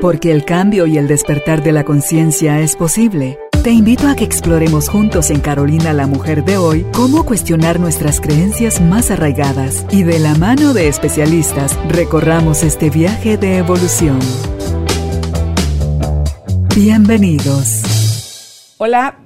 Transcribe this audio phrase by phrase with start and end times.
[0.00, 3.38] Porque el cambio y el despertar de la conciencia es posible.
[3.62, 8.18] Te invito a que exploremos juntos en Carolina la Mujer de hoy cómo cuestionar nuestras
[8.18, 14.18] creencias más arraigadas y de la mano de especialistas recorramos este viaje de evolución.
[16.74, 17.82] Bienvenidos.
[18.78, 19.16] Hola,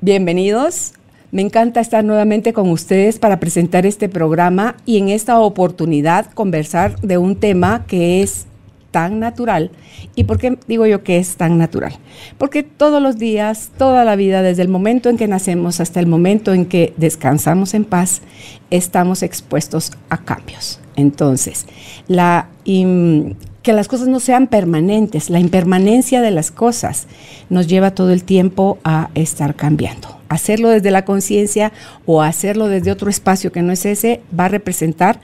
[0.00, 0.92] bienvenidos.
[1.32, 7.00] Me encanta estar nuevamente con ustedes para presentar este programa y en esta oportunidad conversar
[7.00, 8.46] de un tema que es
[8.90, 9.70] tan natural.
[10.14, 11.94] ¿Y por qué digo yo que es tan natural?
[12.38, 16.06] Porque todos los días, toda la vida, desde el momento en que nacemos hasta el
[16.06, 18.22] momento en que descansamos en paz,
[18.70, 20.80] estamos expuestos a cambios.
[20.96, 21.66] Entonces,
[22.08, 27.06] la, que las cosas no sean permanentes, la impermanencia de las cosas
[27.50, 30.18] nos lleva todo el tiempo a estar cambiando.
[30.28, 31.72] Hacerlo desde la conciencia
[32.04, 35.20] o hacerlo desde otro espacio que no es ese va a representar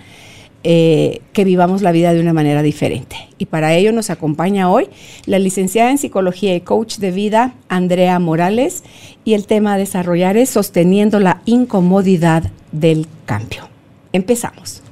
[0.66, 3.16] eh, que vivamos la vida de una manera diferente.
[3.36, 4.88] Y para ello nos acompaña hoy
[5.26, 8.82] la licenciada en psicología y coach de vida, Andrea Morales,
[9.26, 13.68] y el tema a desarrollar es sosteniendo la incomodidad del cambio.
[14.14, 14.82] Empezamos.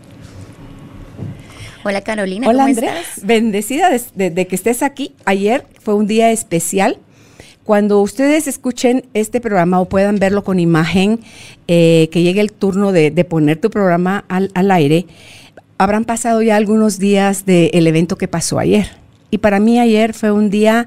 [1.85, 5.15] Hola Carolina, Hola Andrea, bendecida de, que estés aquí.
[5.25, 6.99] Ayer fue un día especial.
[7.65, 11.21] Cuando ustedes escuchen este programa o puedan verlo con imagen,
[11.67, 15.07] eh, que llegue el turno de, poner tu programa al, al aire,
[15.83, 18.89] habrán pasado ya algunos días del evento que pasó ayer.
[19.31, 20.87] Y para mí ayer fue un día,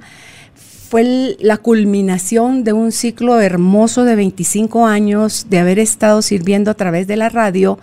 [0.89, 6.75] fue la culminación de un ciclo hermoso de 25 años de haber estado sirviendo a
[6.75, 7.77] través de la radio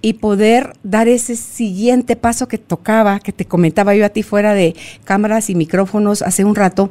[0.00, 4.54] y poder dar ese siguiente paso que tocaba, que te comentaba yo a ti fuera
[4.54, 4.74] de
[5.04, 6.90] cámaras y micrófonos hace un rato.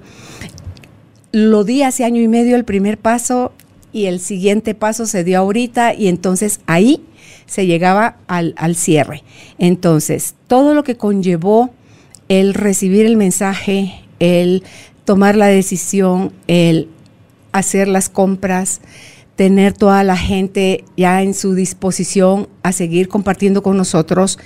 [1.31, 3.53] Lo di hace año y medio el primer paso
[3.94, 7.02] y el siguiente paso se dio ahorita y entonces ahí
[7.47, 9.23] se llegaba al, cierre.
[9.57, 11.71] Entonces, todo lo que conllevó
[12.29, 14.63] el recibir el mensaje, el
[15.05, 16.89] tomar la decisión, el
[17.53, 18.81] hacer las compras,
[19.35, 24.37] tener toda la gente ya en su disposición a seguir compartiendo con nosotros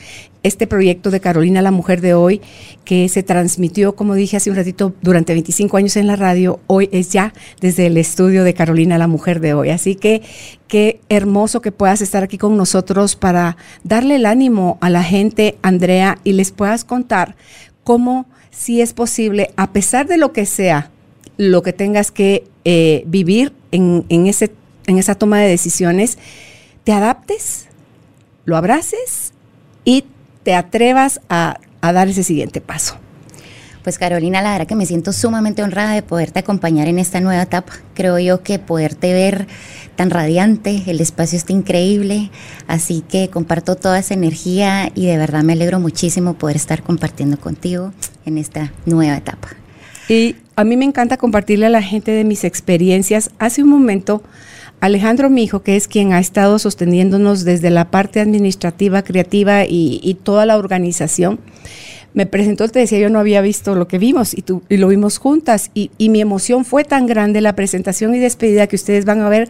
[0.44, 2.42] este proyecto de Carolina, la mujer de hoy,
[2.84, 6.90] que se transmitió, como dije hace un ratito, durante 25 años en la radio, hoy
[6.92, 9.70] es ya desde el estudio de Carolina, la mujer de hoy.
[9.70, 10.22] Así que
[10.68, 15.58] qué hermoso que puedas estar aquí con nosotros para darle el ánimo a la gente,
[15.62, 17.36] Andrea, y les puedas contar
[17.84, 20.90] cómo, si es posible, a pesar de lo que sea,
[21.38, 24.52] lo que tengas que eh, vivir en, ese,
[24.88, 26.18] en esa toma de decisiones,
[26.84, 27.68] te adaptes,
[28.46, 29.34] lo abraces
[29.86, 30.06] y
[30.44, 32.96] te atrevas a, dar ese siguiente paso.
[33.84, 37.42] Pues Carolina, la verdad que me siento sumamente honrada de poderte acompañar en esta nueva
[37.42, 37.74] etapa.
[37.96, 39.48] Creo yo que poderte ver
[39.96, 42.30] tan radiante, el espacio está increíble,
[42.68, 47.40] así que comparto toda esa energía y de verdad me alegro muchísimo poder estar compartiendo
[47.40, 47.92] contigo
[48.26, 49.50] en esta nueva etapa.
[50.08, 53.32] Y a mí me encanta compartirle a la gente de mis experiencias.
[53.40, 54.22] Hace un momento
[54.82, 60.48] Alejandro Mijo, que es quien ha estado sosteniéndonos desde la parte administrativa, creativa y, toda
[60.48, 61.40] la organización,
[62.16, 65.20] me presentó, te decía, yo no había visto lo que vimos y, tú, lo vimos
[65.20, 65.70] juntas.
[65.76, 69.50] Y, mi emoción fue tan grande, la presentación y despedida que ustedes van a ver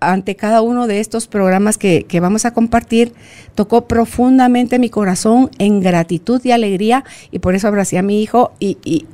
[0.00, 3.12] ante cada uno de estos programas que, vamos a compartir,
[3.54, 8.52] tocó profundamente mi corazón en gratitud y alegría y por eso abracé a mi hijo
[8.58, 9.04] y,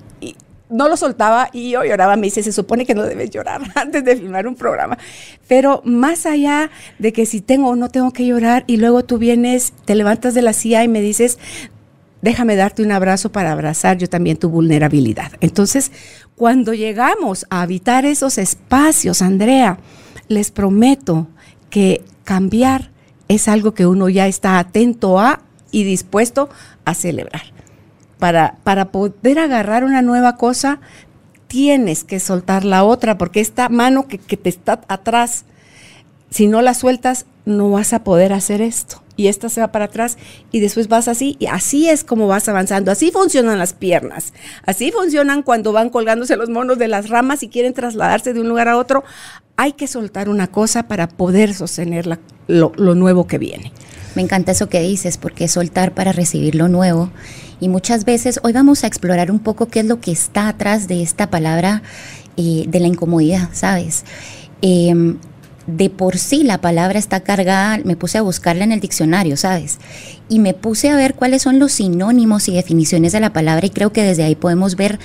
[0.69, 2.17] no lo soltaba y yo lloraba.
[2.17, 4.99] Me dice, se supone que no debes llorar antes de filmar un programa.
[5.49, 9.19] Pero más allá de que si tengo o no tengo que llorar y luego tú
[9.19, 11.39] vienes, te levantas de la silla y me dices,
[12.23, 15.33] déjame darte un abrazo para abrazar yo también tu vulnerabilidad.
[15.41, 15.93] Entonces,
[16.35, 19.79] cuando llegamos a habitar esos espacios, Andrea,
[20.29, 21.29] les prometo
[21.71, 22.91] que cambiar
[23.29, 26.49] es algo que uno ya está atento a y dispuesto
[26.85, 27.56] a celebrar
[28.19, 30.81] para, para poder agarrar una nueva cosa,
[31.47, 35.45] tienes que soltar la otra, porque esta mano que, te está atrás,
[36.31, 39.03] si no la sueltas, no vas a poder hacer esto.
[39.19, 40.19] Y esta se va para atrás
[40.53, 41.37] y después vas así.
[41.39, 42.93] Y así es como vas avanzando.
[42.93, 44.35] Así funcionan las piernas.
[44.67, 48.49] Así funcionan cuando van colgándose los monos de las ramas y quieren trasladarse de un
[48.49, 49.05] lugar a otro.
[49.57, 52.07] Hay que soltar una cosa para poder sostener
[52.47, 53.73] lo, lo nuevo que viene.
[54.17, 57.11] Me encanta eso que dices, porque es soltar para recibir lo nuevo.
[57.61, 60.89] Y muchas veces hoy vamos a explorar un poco qué es lo que está atrás
[60.89, 61.83] de esta palabra
[62.39, 64.05] eh, de la incomodidad, ¿sabes?
[64.63, 65.19] Em,
[65.67, 69.79] de por sí la palabra está cargada, me puse a buscarla en el diccionario, ¿sabes?
[70.31, 73.71] Y me puse a ver cuáles son los sinónimos y definiciones de la palabra y
[73.71, 74.99] creo que desde ahí podemos ver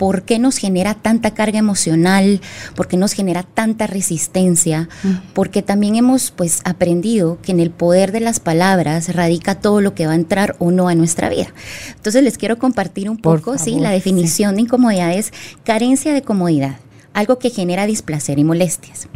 [0.00, 2.40] por qué nos genera tanta carga emocional,
[2.74, 5.32] por qué nos genera tanta resistencia, mm.
[5.34, 9.94] porque también hemos pues aprendido que en el poder de las palabras radica todo lo
[9.94, 11.48] que va a entrar o no a nuestra vida.
[11.96, 16.76] Entonces les quiero compartir un poco, sí, la definición de incomodidad es carencia de comodidad,
[17.12, 19.06] algo que genera displacer y molestias.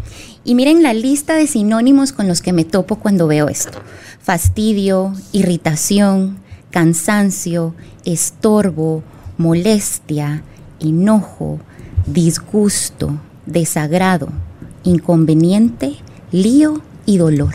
[0.44, 3.80] Y miren la lista de sinónimos con los que me topo cuando veo esto.
[4.20, 6.40] Fastidio, irritación,
[6.70, 9.02] cansancio, estorbo,
[9.38, 10.42] molestia,
[10.80, 11.60] enojo,
[12.06, 14.28] disgusto, desagrado,
[14.84, 15.96] inconveniente,
[16.30, 17.54] lío y dolor.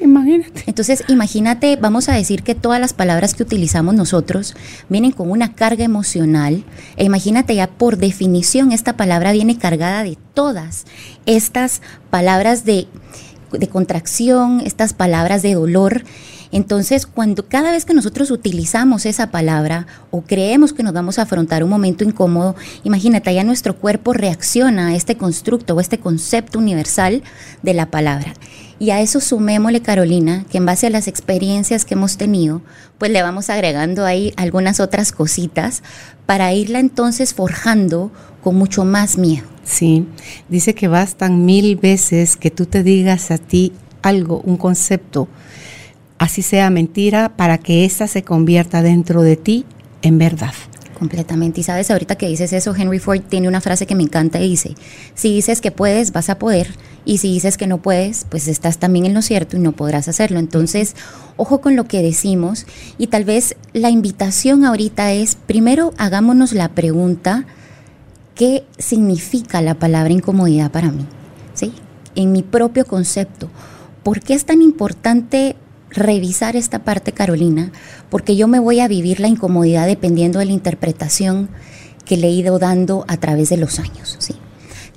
[0.00, 0.64] Imagínate.
[0.66, 4.54] Entonces, imagínate, vamos a decir que todas las palabras que utilizamos nosotros
[4.88, 6.64] vienen con una carga emocional.
[6.96, 10.84] E imagínate ya por definición, esta palabra viene cargada de todas
[11.26, 11.80] estas
[12.10, 12.86] palabras de,
[13.52, 16.04] de contracción, estas palabras de dolor.
[16.54, 21.22] Entonces, cuando cada vez que nosotros utilizamos esa palabra o creemos que nos vamos a
[21.22, 22.54] afrontar un momento incómodo,
[22.84, 27.24] imagínate, ya nuestro cuerpo reacciona a este constructo o este concepto universal
[27.64, 28.34] de la palabra.
[28.78, 32.62] Y a eso sumémosle, Carolina, que en base a las experiencias que hemos tenido,
[32.98, 35.82] pues le vamos agregando ahí algunas otras cositas
[36.24, 38.12] para irla entonces forjando
[38.44, 39.44] con mucho más miedo.
[39.64, 40.06] Sí,
[40.48, 43.72] dice que bastan mil veces que tú te digas a ti
[44.02, 45.26] algo, un concepto,
[46.18, 49.64] así sea mentira, para que ésta se convierta dentro de ti
[50.02, 50.54] en verdad.
[50.98, 51.60] Completamente.
[51.60, 54.50] Y sabes, ahorita que dices eso, Henry Ford tiene una frase que me encanta y
[54.50, 54.74] dice,
[55.14, 56.68] si dices que puedes, vas a poder,
[57.04, 60.08] y si dices que no puedes, pues estás también en lo cierto y no podrás
[60.08, 60.38] hacerlo.
[60.38, 60.94] Entonces,
[61.36, 66.70] ojo con lo que decimos y tal vez la invitación ahorita es, primero hagámonos la
[66.70, 67.44] pregunta,
[68.34, 71.04] ¿qué significa la palabra incomodidad para mí?
[71.52, 71.72] ¿Sí?
[72.14, 73.50] En mi propio concepto.
[74.02, 75.56] ¿Por qué es tan importante
[75.94, 77.72] revisar esta parte, Carolina,
[78.10, 81.48] porque yo me voy a vivir la incomodidad dependiendo de la interpretación
[82.04, 84.16] que le he ido dando a través de los años.
[84.18, 84.34] ¿sí?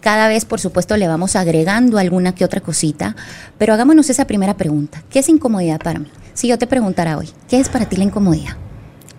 [0.02, 3.16] Cada vez, por supuesto, le vamos agregando alguna que otra cosita,
[3.58, 5.04] pero hagámonos esa primera pregunta.
[5.10, 6.08] ¿Qué es incomodidad para mí?
[6.34, 8.58] Si yo te preguntara hoy, ¿qué es para ti la incomodidad?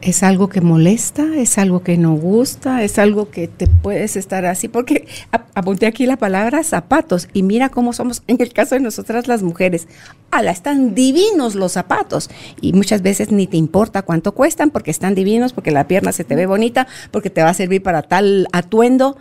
[0.00, 4.46] Es algo que molesta, es algo que no gusta, es algo que te puedes estar
[4.46, 5.08] así, porque
[5.54, 9.42] apunté aquí la palabra zapatos y mira cómo somos en el caso de nosotras las
[9.42, 9.88] mujeres.
[10.30, 12.30] Ala, están divinos los zapatos
[12.60, 16.24] y muchas veces ni te importa cuánto cuestan porque están divinos, porque la pierna se
[16.24, 19.16] te ve bonita, porque te va a servir para tal atuendo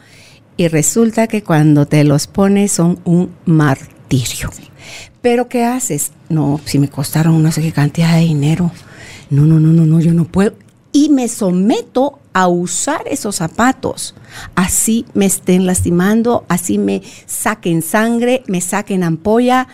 [0.58, 4.52] y resulta que cuando te los pones son un martirio.
[5.22, 6.12] Pero ¿qué haces?
[6.30, 8.72] No, si me costaron no sé qué cantidad de dinero.
[9.30, 10.54] No, no, no, no, no, yo no puedo
[10.98, 14.16] y me someto a usar esos zapatos.
[14.56, 19.68] Así me estén lastimando, así me saquen sangre, me saquen ampolla.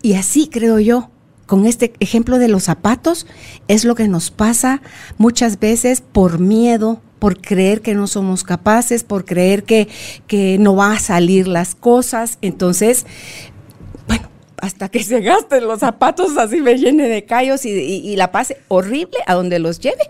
[0.00, 1.10] Y así creo yo,
[1.46, 3.26] con este ejemplo de los zapatos,
[3.66, 4.80] es lo que nos pasa
[5.18, 9.88] muchas veces por miedo, por creer que no somos capaces, por creer que,
[10.28, 12.38] que no va a salir las cosas.
[12.42, 13.06] Entonces,
[14.62, 19.18] hasta que se gasten los zapatos, así me llene de callos y, la pase horrible
[19.26, 20.08] a donde los lleve.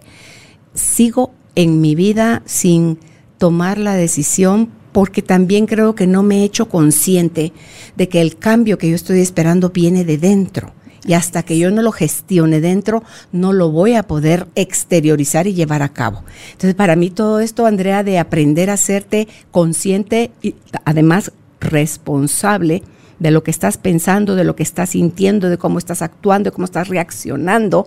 [0.75, 2.99] Sigo en mi vida sin
[3.38, 7.54] tomar la decisión porque también creo que no me he hecho consciente
[7.96, 10.75] de que el cambio que yo estoy esperando viene de dentro.
[11.06, 13.02] Y hasta que yo no lo gestione dentro,
[13.32, 16.25] no lo voy a poder exteriorizar y llevar a cabo.
[16.52, 22.82] Entonces, para mí todo esto, Andrea, de aprender a hacerte consciente y además responsable
[23.22, 26.54] de lo que estás pensando, de lo que estás sintiendo, de cómo estás actuando, de
[26.54, 27.86] cómo estás reaccionando,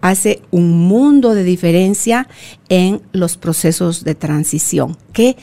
[0.00, 2.26] hace un mundo de diferencia
[2.70, 4.96] en los procesos de transición.
[5.12, 5.36] Que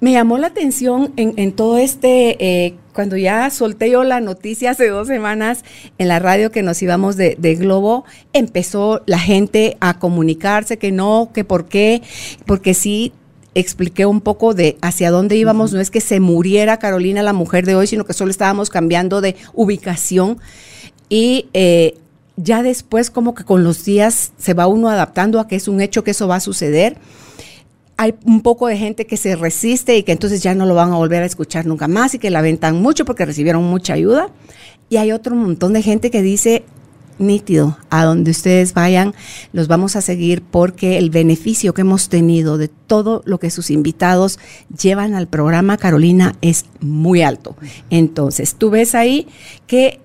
[0.00, 4.88] me llamó la atención en, todo este, eh, cuando ya solté yo la noticia hace
[4.88, 5.62] dos semanas
[5.98, 10.90] en la radio que nos íbamos de, de, Globo, empezó la gente a comunicarse que
[10.90, 12.02] no, que por qué,
[12.46, 13.12] porque sí
[13.54, 15.72] expliqué un poco de hacia dónde íbamos.
[15.72, 19.20] No es que se muriera Carolina, la mujer de hoy, sino que solo estábamos cambiando
[19.20, 20.38] de ubicación.
[21.08, 21.96] Y eh,
[22.36, 25.80] ya después, como que con los días se va uno adaptando a que es un
[25.80, 26.96] hecho que eso va a suceder.
[27.98, 30.92] Hay un poco de gente que se resiste y que entonces ya no lo van
[30.92, 34.30] a volver a escuchar nunca más y que la aventan mucho porque recibieron mucha ayuda.
[34.88, 36.64] Y hay otro montón de gente que dice,
[37.18, 37.76] nítido.
[37.90, 39.14] A donde ustedes vayan,
[39.52, 43.70] los vamos a seguir porque el beneficio que hemos tenido de todo lo que sus
[43.70, 44.38] invitados
[44.80, 47.56] llevan al programa, Carolina, es muy alto.
[47.90, 49.28] Entonces, tú ves ahí
[49.66, 50.00] que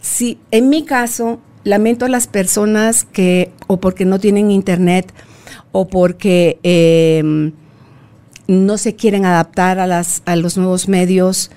[0.00, 5.12] si en mi caso, lamento a las personas que o porque no tienen internet
[5.72, 7.52] o porque em,
[8.46, 11.50] no se quieren adaptar a, las, a los nuevos medios,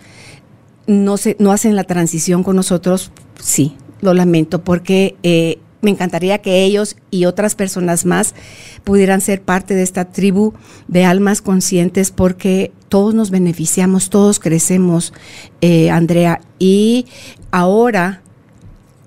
[0.87, 6.39] no, se, no hacen la transición con nosotros, sí, lo lamento porque eh, me encantaría
[6.39, 8.35] que ellos y otras personas más
[8.83, 10.53] pudieran ser parte de esta tribu
[10.87, 15.13] de almas conscientes porque todos nos beneficiamos, todos crecemos,
[15.61, 16.41] eh, Andrea.
[16.57, 17.05] Y
[17.51, 18.21] ahora,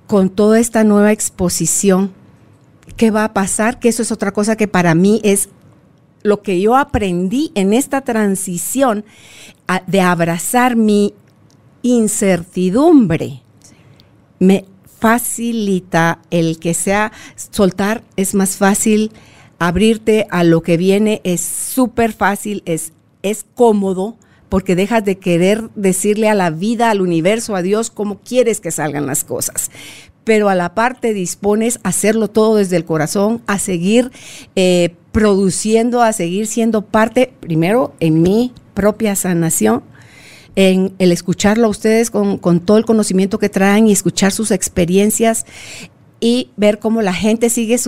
[0.06, 2.12] con toda esta nueva exposición,
[2.96, 3.78] ¿qué va a pasar?
[3.78, 5.50] Que eso es otra cosa que para mí es
[6.22, 9.04] lo que yo aprendí en esta transición
[9.86, 11.14] de abrazar mi
[11.82, 13.42] incertidumbre.
[14.38, 14.66] Me
[15.02, 19.10] facilita el que sea soltar, es más fácil,
[19.58, 22.92] abrirte a lo que viene es súper fácil, es,
[23.24, 24.16] es cómodo,
[24.48, 28.70] porque dejas de querer decirle a la vida, al universo, a Dios, cómo quieres que
[28.70, 29.72] salgan las cosas.
[30.22, 34.12] Pero a la par te dispones a hacerlo todo desde el corazón, a seguir
[34.54, 39.82] eh, produciendo, a seguir siendo parte, primero, en mi propia sanación
[40.56, 45.46] en el escucharlo a ustedes con, todo el conocimiento que traen y escuchar sus experiencias
[46.20, 47.78] y ver cómo la gente sigue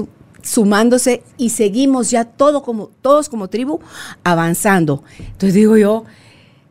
[0.42, 3.80] sumándose y seguimos ya todo como, todos como tribu
[4.24, 5.04] avanzando.
[5.18, 6.04] Entonces digo yo,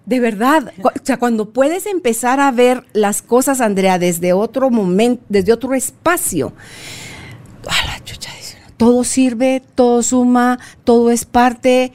[0.05, 5.23] de verdad, o sea, cuando puedes empezar a ver las cosas, Andrea, desde otro momento,
[5.29, 6.53] desde otro espacio,
[8.75, 11.93] todo sirve, todo suma, todo es parte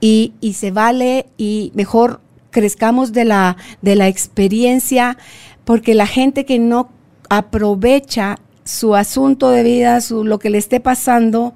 [0.00, 2.20] y, y se vale y mejor
[2.50, 5.16] crezcamos de la, de la experiencia,
[5.64, 6.90] porque la gente que no
[7.28, 11.54] aprovecha su asunto de vida, su, lo que le esté pasando,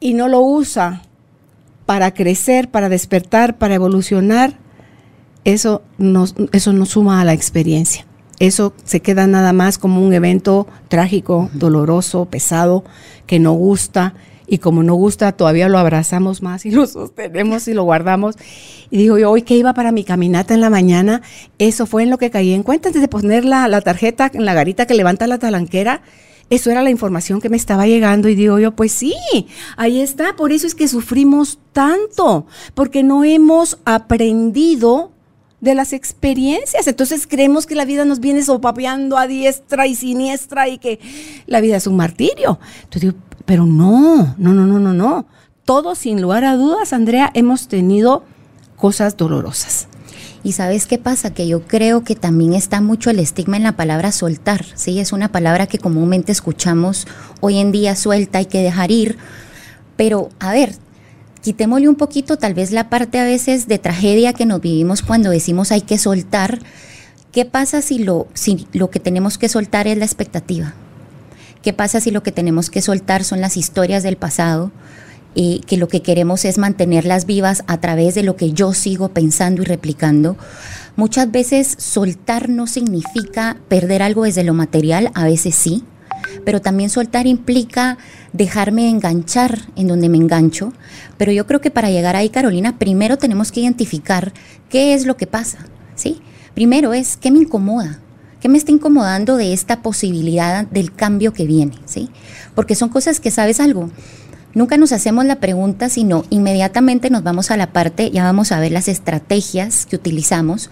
[0.00, 1.02] y no lo usa
[1.86, 4.58] para crecer, para despertar, para evolucionar,
[5.44, 8.06] eso no, eso no suma a la experiencia.
[8.38, 12.84] Eso se queda nada más como un evento trágico, doloroso, pesado,
[13.26, 14.14] que no gusta,
[14.52, 18.34] y como no gusta, todavía lo abrazamos más y lo sostenemos y lo guardamos.
[18.90, 21.22] Y digo yo, hoy que iba para mi caminata en la mañana,
[21.58, 24.44] eso fue en lo que caí en cuenta antes de poner la, la tarjeta en
[24.44, 26.02] la garita que levanta la talanquera.
[26.50, 29.14] Eso era la información que me estaba llegando y digo yo, pues sí,
[29.76, 35.12] ahí está, por eso es que sufrimos tanto, porque no hemos aprendido
[35.60, 36.88] de las experiencias.
[36.88, 40.98] Entonces creemos que la vida nos viene sopapeando a diestra y siniestra y que
[41.46, 42.58] la vida es un martirio.
[42.82, 45.26] Entonces digo, pero no, no, no, no, no, no.
[45.64, 48.24] Todos, sin lugar a dudas, Andrea, hemos tenido
[48.76, 49.88] cosas dolorosas.
[50.42, 53.76] Y sabes qué pasa, que yo creo que también está mucho el estigma en la
[53.76, 54.98] palabra soltar, ¿sí?
[54.98, 57.06] Es una palabra que comúnmente escuchamos
[57.40, 59.18] hoy en día, suelta, hay que dejar ir.
[59.96, 60.74] Pero, a ver,
[61.42, 65.30] quitémosle un poquito tal vez la parte a veces de tragedia que nos vivimos cuando
[65.30, 66.60] decimos hay que soltar.
[67.32, 70.72] ¿Qué pasa si lo, si lo que tenemos que soltar es la expectativa?
[71.62, 74.72] ¿Qué pasa si lo que tenemos que soltar son las historias del pasado?
[75.34, 79.10] y que lo que queremos es mantenerlas vivas a través de lo que yo sigo
[79.10, 80.36] pensando y replicando.
[80.96, 85.84] Muchas veces soltar no significa perder algo desde lo material, a veces sí,
[86.44, 87.98] pero también soltar implica
[88.32, 90.72] dejarme enganchar en donde me engancho.
[91.16, 94.32] Pero yo creo que para llegar ahí, Carolina, primero tenemos que identificar
[94.68, 95.58] qué es lo que pasa,
[95.94, 96.20] ¿sí?
[96.54, 98.00] Primero es qué me incomoda,
[98.40, 101.74] ¿Qué me está incomodando de esta posibilidad del cambio que viene?
[101.84, 102.08] ¿sí?
[102.54, 103.90] Porque son cosas que, ¿sabes algo?
[104.52, 108.58] Nunca nos hacemos la pregunta, sino inmediatamente nos vamos a la parte, ya vamos a
[108.58, 110.70] ver las estrategias que utilizamos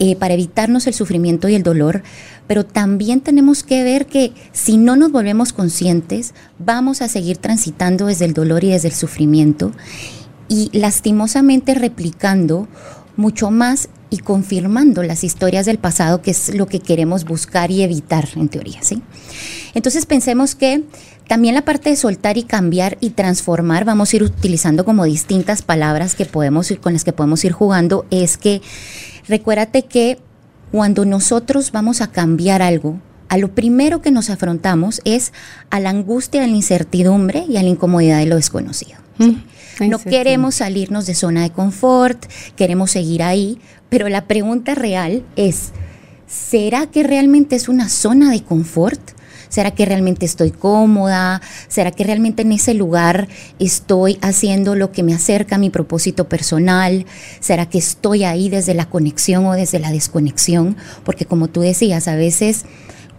[0.00, 2.02] eh, para evitarnos el sufrimiento y el dolor,
[2.48, 8.06] pero también tenemos que ver que si no nos volvemos conscientes, vamos a seguir transitando
[8.06, 9.70] desde el dolor y desde el sufrimiento
[10.48, 12.66] y lastimosamente replicando
[13.16, 17.82] mucho más y confirmando las historias del pasado, que es lo que queremos buscar y
[17.82, 19.02] evitar en teoría, ¿sí?
[19.74, 20.84] Entonces pensemos que
[21.28, 25.62] también la parte de soltar y cambiar y transformar, vamos a ir utilizando como distintas
[25.62, 28.60] palabras que podemos ir, con las que podemos ir jugando, es que
[29.28, 30.18] recuérdate que
[30.70, 35.32] cuando nosotros vamos a cambiar algo, a lo primero que nos afrontamos es
[35.70, 38.98] a la angustia, a la incertidumbre y a la incomodidad de lo desconocido.
[39.16, 39.36] Mm,
[39.80, 42.24] no queremos salirnos de zona de confort,
[42.56, 45.72] queremos seguir ahí, pero la pregunta real es,
[46.26, 49.00] ¿será que realmente es una zona de confort?
[49.52, 51.42] ¿Será que realmente estoy cómoda?
[51.68, 56.26] ¿Será que realmente en ese lugar estoy haciendo lo que me acerca a mi propósito
[56.26, 57.04] personal?
[57.38, 60.78] ¿Será que estoy ahí desde la conexión o desde la desconexión?
[61.04, 62.64] Porque como tú decías, a veces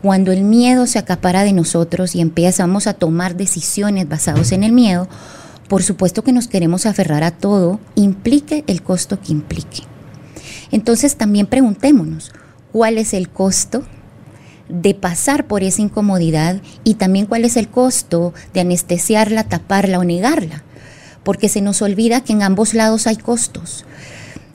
[0.01, 4.71] cuando el miedo se acapara de nosotros y empezamos a tomar decisiones basadas en el
[4.71, 5.07] miedo,
[5.73, 9.81] por supuesto que nos queremos aferrar a todo, implique el costo que implique.
[10.71, 12.31] Entonces también preguntémonos,
[12.71, 13.81] ¿cuál es el costo
[14.69, 20.03] de pasar por esa incomodidad y también cuál es el costo de anestesiarla, taparla o
[20.03, 20.61] negarla?
[21.23, 23.83] Porque se nos olvida que en ambos lados hay costos.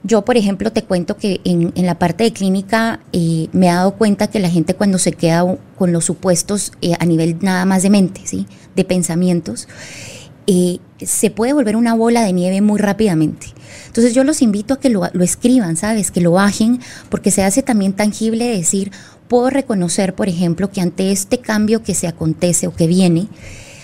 [0.03, 3.95] Yo, por ejemplo, te cuento que en, la parte de clínica eh, me he dado
[3.95, 7.83] cuenta que la gente cuando se queda con los supuestos eh, a nivel nada más
[7.83, 8.47] de mente, ¿sí?
[8.77, 9.67] de pensamientos,
[10.51, 13.45] eh, se puede volver una bola de nieve muy rápidamente.
[13.85, 16.09] Entonces yo los invito a que lo, lo, escriban, ¿sabes?
[16.09, 16.79] Que lo bajen,
[17.09, 18.91] porque se hace también tangible decir,
[19.27, 23.27] puedo reconocer, por ejemplo, que ante este cambio que se acontece o que viene,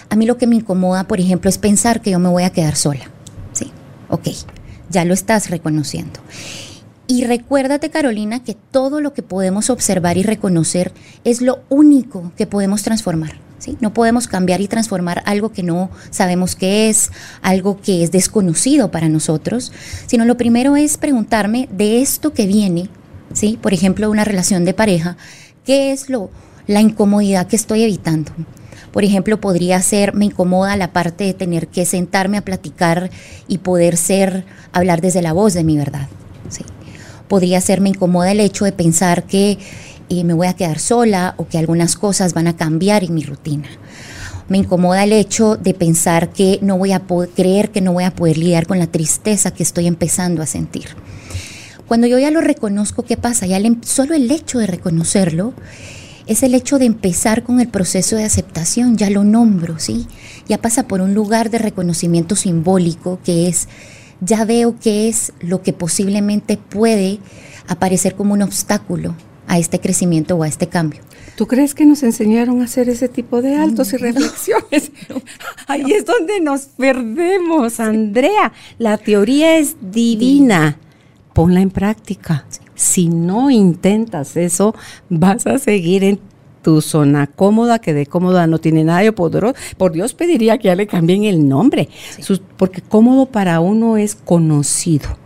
[0.09, 2.49] a mí lo que me incomoda, por ejemplo, es pensar que yo me voy a
[2.49, 3.11] quedar sola.
[3.53, 3.71] Sí,
[4.09, 4.29] ok,
[4.89, 6.19] ya lo estás reconociendo.
[7.05, 10.91] Y recuérdate, Carolina, que todo lo que podemos observar y reconocer
[11.25, 13.44] es lo único que podemos transformar.
[13.79, 18.91] No podemos cambiar y transformar algo que no sabemos qué es, algo que es desconocido
[18.91, 19.71] para nosotros,
[20.05, 22.89] sino lo primero es preguntarme de esto que viene,
[23.33, 23.57] ¿sí?
[23.61, 25.17] por ejemplo, una relación de pareja,
[25.65, 26.29] ¿qué es lo,
[26.67, 28.31] la incomodidad que estoy evitando?
[28.91, 33.09] Por ejemplo, podría ser, me incomoda la parte de tener que sentarme a platicar
[33.47, 36.07] y poder ser, hablar desde la voz de mi verdad.
[36.49, 36.63] ¿sí?
[37.27, 39.57] Podría ser, me incomoda el hecho de pensar que
[40.09, 43.23] eh, me voy a quedar sola o que algunas cosas van a cambiar en mi
[43.23, 43.67] rutina.
[44.47, 48.03] Me incomoda el hecho de pensar que no voy a poder, creer que no voy
[48.03, 50.89] a poder lidiar con la tristeza que estoy empezando a sentir.
[51.87, 53.47] Cuando yo ya lo reconozco, ¿qué pasa?
[53.47, 55.53] Ya solo el hecho de reconocerlo
[56.27, 60.07] es el hecho de empezar con el proceso de aceptación, ya lo nombro, ¿sí?
[60.47, 63.67] Ya pasa por un lugar de reconocimiento simbólico que es,
[64.21, 67.19] ya veo qué es lo que posiblemente puede
[67.67, 69.15] aparecer como un obstáculo
[69.47, 71.01] a este crecimiento o a este cambio.
[71.35, 74.91] ¿Tú crees que nos enseñaron a hacer ese tipo de altos y reflexiones?
[75.67, 78.53] Ahí es donde nos perdemos, Andrea.
[78.77, 80.77] La teoría es divina.
[81.33, 82.45] Ponla en práctica.
[82.73, 84.75] Si no intentas eso,
[85.09, 86.19] vas a seguir en
[86.61, 89.55] tu zona cómoda, que de cómoda no tiene nada de poderoso.
[89.77, 91.89] Por Dios pediría que ya le cambien el nombre,
[92.57, 95.17] porque cómodo para uno es conocido.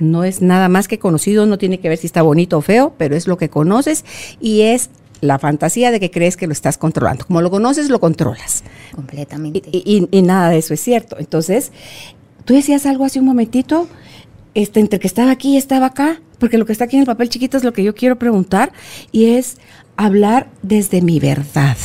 [0.00, 2.94] No es nada más que conocido, no tiene que ver si está bonito o feo,
[2.98, 4.04] pero es lo que conoces
[4.40, 7.26] y es la fantasía de que crees que lo estás controlando.
[7.26, 8.64] Como lo conoces, lo controlas.
[8.94, 9.68] Completamente.
[9.72, 11.16] Y, y nada de eso es cierto.
[11.18, 11.72] Entonces,
[12.44, 13.88] tú decías algo hace un momentito,
[14.54, 17.06] este, entre que estaba aquí y estaba acá porque lo que está aquí en el
[17.06, 18.72] papel chiquito es lo que yo quiero preguntar
[19.12, 19.56] y es
[19.96, 21.76] hablar desde mi verdad.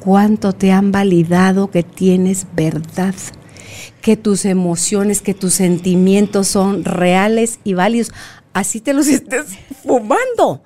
[0.00, 3.14] ¿Cuánto te han validado que tienes verdad?
[4.02, 8.12] Que tus emociones, que tus sentimientos son reales y válidos.
[8.52, 9.46] Así te los estés
[9.82, 10.62] fumando.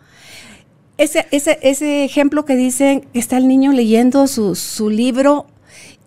[0.96, 5.46] Ese, ese, ese ejemplo que dicen está el niño leyendo su, su libro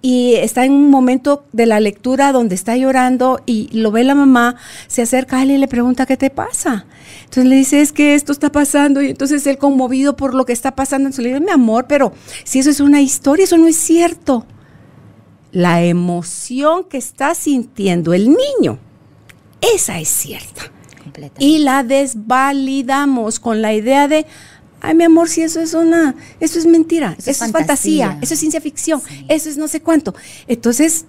[0.01, 4.15] y está en un momento de la lectura donde está llorando y lo ve la
[4.15, 4.55] mamá,
[4.87, 6.85] se acerca a él y le pregunta, ¿qué te pasa?
[7.25, 10.53] Entonces le dice, es que esto está pasando y entonces él conmovido por lo que
[10.53, 13.67] está pasando en su libro, mi amor, pero si eso es una historia, eso no
[13.67, 14.45] es cierto.
[15.51, 18.79] La emoción que está sintiendo el niño,
[19.61, 20.71] esa es cierta.
[21.39, 24.25] Y la desvalidamos con la idea de,
[24.81, 28.19] Ay, mi amor, si eso es una, eso es mentira, eso, es, fantasía.
[28.21, 30.13] eso es ciencia ficción, eso es no sé cuánto.
[30.47, 31.05] Entonces,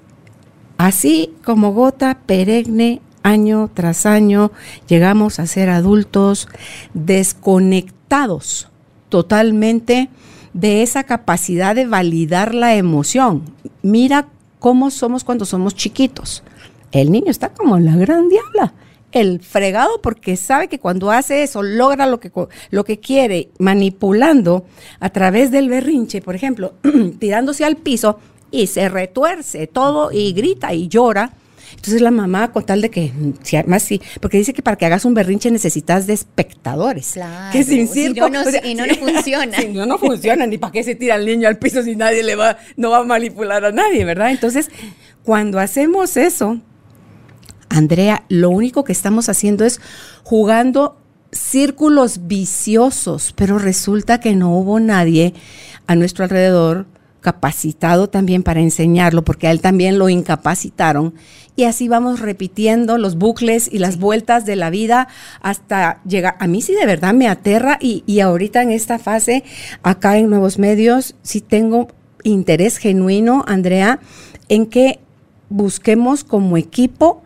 [0.79, 4.53] así como gota perenne, año tras año,
[4.87, 6.49] llegamos a ser adultos
[6.95, 8.69] desconectados
[9.09, 10.09] totalmente
[10.53, 13.43] de esa capacidad de validar la emoción.
[13.83, 16.43] Mira cómo somos cuando somos chiquitos.
[16.93, 18.75] El niño está como la gran diabla
[19.13, 22.31] el fregado porque sabe que cuando hace eso logra lo que,
[22.71, 24.67] lo que quiere, manipulando
[25.01, 26.75] a través del berrinche, por ejemplo,
[27.19, 28.19] tirándose al piso
[28.51, 31.33] y se retuerce todo y grita y llora.
[31.71, 34.87] Entonces la mamá, con tal de que, si además sí, porque dice que para que
[34.87, 37.13] hagas un berrinche necesitas de espectadores.
[37.13, 37.53] Claro.
[37.53, 39.59] Que sin circo, no, y no, no funciona.
[39.59, 42.23] Si no, no funciona, ni para qué se tira el niño al piso si nadie
[42.23, 44.31] le va, no va a manipular a nadie, ¿verdad?
[44.31, 44.71] Entonces,
[45.23, 46.61] cuando hacemos eso,
[47.69, 49.81] Andrea, lo único que estamos haciendo es
[50.23, 50.99] jugando
[51.33, 55.35] círculos viciosos, pero resulta que no hubo nadie
[55.87, 56.87] a nuestro alrededor
[57.21, 61.15] capacitado también para enseñarlo, porque a él también lo incapacitaron.
[61.57, 65.09] Y así vamos repitiendo los bucles y las vueltas de la vida
[65.41, 66.37] hasta llegar.
[66.39, 69.43] A mí sí de verdad me aterra y, y ahorita en esta fase,
[69.83, 71.89] acá en Nuevos Medios, sí tengo
[72.23, 73.99] interés genuino, Andrea,
[74.49, 75.01] en que
[75.49, 77.23] busquemos como equipo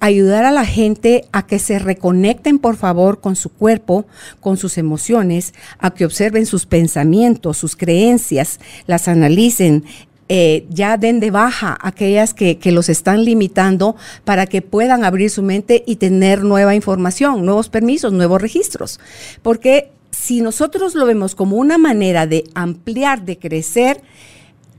[0.00, 4.06] ayudar a la gente a que se reconecten, por favor, con su cuerpo,
[4.40, 9.84] con sus emociones, a que observen sus pensamientos, sus creencias, las analicen,
[10.28, 15.28] eh, ya den de baja aquellas que, que, los están limitando para que puedan abrir
[15.28, 19.00] su mente y tener nueva información, nuevos permisos, nuevos registros.
[19.42, 24.02] Porque si nosotros lo vemos como una manera de ampliar, de crecer,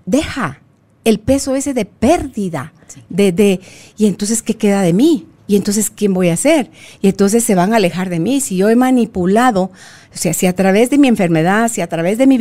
[0.05, 0.61] deja
[1.03, 2.73] el peso ese de pérdida,
[3.09, 3.59] de, de,
[3.97, 5.27] y entonces, ¿qué queda de mí?
[5.51, 6.71] y entonces, ¿quién voy a ser?
[7.01, 8.39] Y entonces se van a alejar de mí.
[8.39, 12.17] Si yo he manipulado, o sea, si a través de mi enfermedad, si a través
[12.17, 12.37] de mi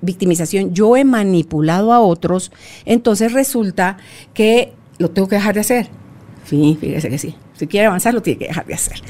[0.00, 2.50] victimización yo he manipulado a otros,
[2.86, 3.98] entonces resulta
[4.32, 5.88] que lo tengo que dejar de hacer.
[6.48, 7.34] Sí, fíjese que sí.
[7.58, 9.02] Si quiere avanzar, lo tiene que dejar de hacer.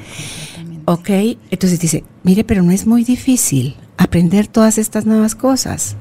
[0.87, 1.11] Ok,
[1.50, 5.96] entonces dice, mire, pero no es muy difícil aprender todas estas nuevas cosas.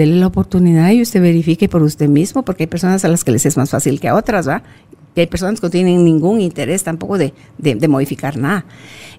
[0.00, 3.32] Déle la oportunidad y usted verifique por usted mismo, porque hay personas a las que
[3.32, 4.62] les es más fácil que a otras, ¿va?
[5.14, 8.64] Y hay personas que no tienen ningún interés tampoco de, de modificar nada.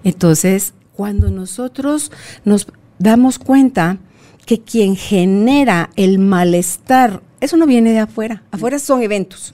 [0.02, 2.10] Entonces, cuando nosotros
[2.44, 2.66] nos
[2.98, 3.98] damos cuenta
[4.44, 9.52] que quien genera el malestar, eso no viene de afuera, afuera son eventos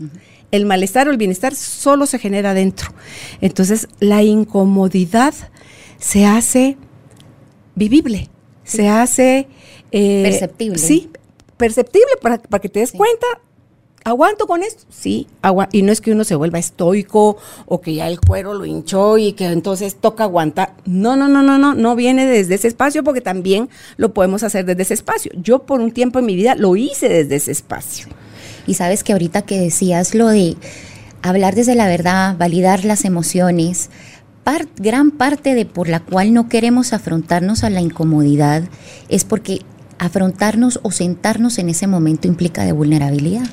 [0.50, 2.88] el malestar o el bienestar solo se genera dentro.
[3.40, 5.34] Entonces, la incomodidad
[5.98, 6.76] se hace
[7.74, 8.28] vivible,
[8.64, 9.48] se hace...
[9.90, 10.78] Eh, perceptible.
[10.78, 11.10] Sí,
[11.59, 13.27] perceptible para, para que te des cuenta.
[14.05, 14.85] ¿Aguanto con esto?
[14.88, 18.55] Sí, agua y no es que uno se vuelva estoico o que ya el cuero
[18.55, 20.75] lo hinchó y que entonces toca aguantar.
[20.87, 24.64] No, no, no, no, no, no viene desde ese espacio porque también lo podemos hacer
[24.64, 25.33] desde ese espacio.
[25.35, 28.07] Yo por un tiempo en mi vida lo hice desde ese espacio.
[28.66, 30.57] Y sabes que ahorita que decías lo de
[31.21, 33.90] hablar desde la verdad, validar las emociones,
[34.79, 38.62] gran parte de por la cual no queremos afrontarnos a la incomodidad
[39.09, 39.61] es porque
[39.98, 43.46] afrontarnos o sentarnos en ese momento implica de vulnerabilidad.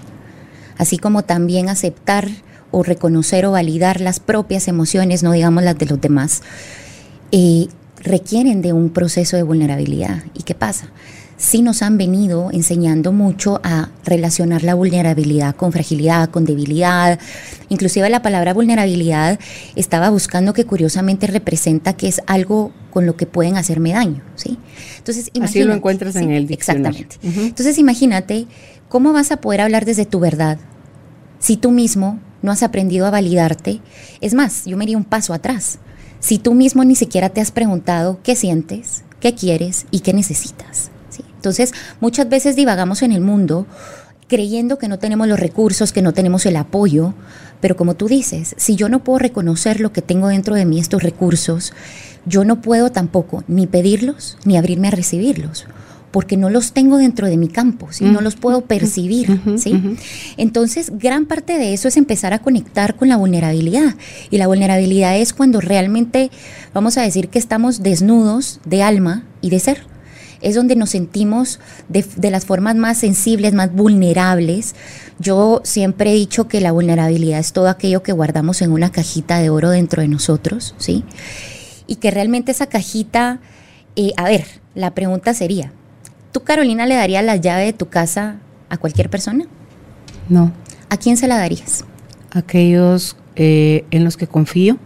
[0.78, 2.30] Así como también aceptar
[2.72, 6.42] o reconocer o validar las propias emociones, no digamos las de los demás,
[7.32, 7.68] eh,
[8.02, 10.24] requieren de un proceso de vulnerabilidad.
[10.34, 10.90] ¿Y qué pasa?
[11.38, 17.20] Sí nos han venido enseñando mucho a relacionar la vulnerabilidad con fragilidad, con debilidad.
[17.70, 19.40] Inclusive la palabra vulnerabilidad
[19.76, 24.58] estaba buscando que curiosamente representa que es algo con lo que pueden hacerme daño, ¿sí?
[24.98, 27.02] Entonces, Así lo encuentras en el diccionario.
[27.02, 27.48] Exactamente.
[27.48, 28.48] Entonces, imagínate
[28.88, 30.58] cómo vas a poder hablar desde tu verdad
[31.40, 33.82] si tú mismo no has aprendido a validarte.
[34.22, 35.80] Es más, yo me iría un paso atrás.
[36.20, 40.92] Si tú mismo ni siquiera te has preguntado qué sientes, qué quieres y qué necesitas.
[41.46, 43.68] Entonces, muchas veces divagamos en el mundo
[44.28, 47.14] creyendo que no tenemos los recursos, que no tenemos el apoyo,
[47.62, 50.80] pero como tú dices, si yo no puedo reconocer lo que tengo dentro de mí,
[50.80, 51.72] estos recursos,
[52.26, 55.68] yo no puedo tampoco ni pedirlos ni abrirme a recibirlos
[56.10, 58.06] porque no los tengo dentro de mi campo, ¿sí?
[58.06, 59.38] no los puedo percibir.
[59.58, 59.98] ¿sí?
[60.38, 63.96] Entonces, gran parte de eso es empezar a conectar con la vulnerabilidad.
[64.32, 66.32] Y la vulnerabilidad es cuando realmente,
[66.74, 69.95] vamos a decir que estamos desnudos de alma y de ser
[70.46, 74.76] es donde nos sentimos de, las formas más sensibles, más vulnerables.
[75.18, 79.40] Yo siempre he dicho que la vulnerabilidad es todo aquello que guardamos en una cajita
[79.40, 81.04] de oro dentro de nosotros, ¿sí?
[81.88, 83.40] Y que realmente esa cajita,
[83.96, 85.72] eh, a ver, la pregunta sería,
[86.32, 88.38] ¿tú Carolina le darías la llave de tu casa
[88.70, 89.48] a cualquier persona?
[90.30, 90.52] No.
[90.90, 91.86] ¿A quién se la darías?
[92.30, 94.78] Aquellos eh, en los que confío,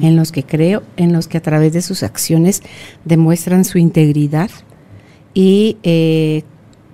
[0.00, 2.62] en los que creo, en los que a través de sus acciones
[3.04, 4.48] demuestran su integridad,
[5.34, 6.42] y eh,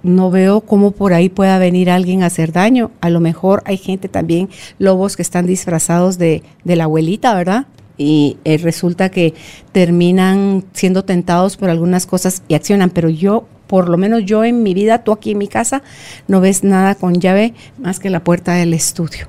[0.03, 2.91] no veo cómo por ahí pueda venir alguien a hacer daño.
[3.01, 4.49] A lo mejor hay gente también,
[4.79, 7.67] lobos que están disfrazados de, la abuelita, ¿verdad?
[7.97, 9.35] Y eh, resulta que
[9.73, 14.63] terminan siendo tentados por algunas cosas y accionan, pero yo, por lo menos yo en
[14.63, 15.83] mi vida, tú aquí en mi casa,
[16.29, 19.27] no ves nada con llave más que la puerta del estudio.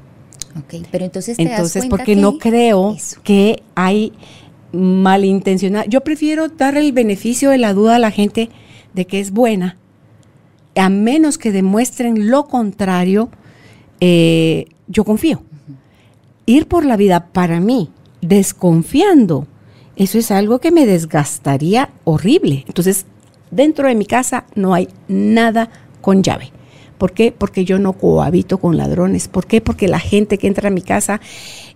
[0.58, 4.13] Ok, pero entonces te Entonces, porque no creo que hay
[4.72, 5.86] malintencionado.
[5.88, 8.50] Yo prefiero dar el beneficio de la duda a la gente
[8.93, 9.78] de que es buena,
[10.75, 13.30] a menos que demuestren lo contrario,
[13.99, 15.43] eh, yo confío.
[16.45, 19.47] Ir por la vida para mí, desconfiando,
[19.95, 22.63] eso es algo que me desgastaría horrible.
[22.67, 23.06] Entonces,
[23.52, 25.69] dentro de mi casa no hay nada
[26.02, 26.52] con llave.
[26.97, 27.32] ¿Por qué?
[27.32, 29.28] Porque yo no cohabito con ladrones.
[29.28, 29.62] ¿Por qué?
[29.62, 31.19] Porque la gente que entra a mi casa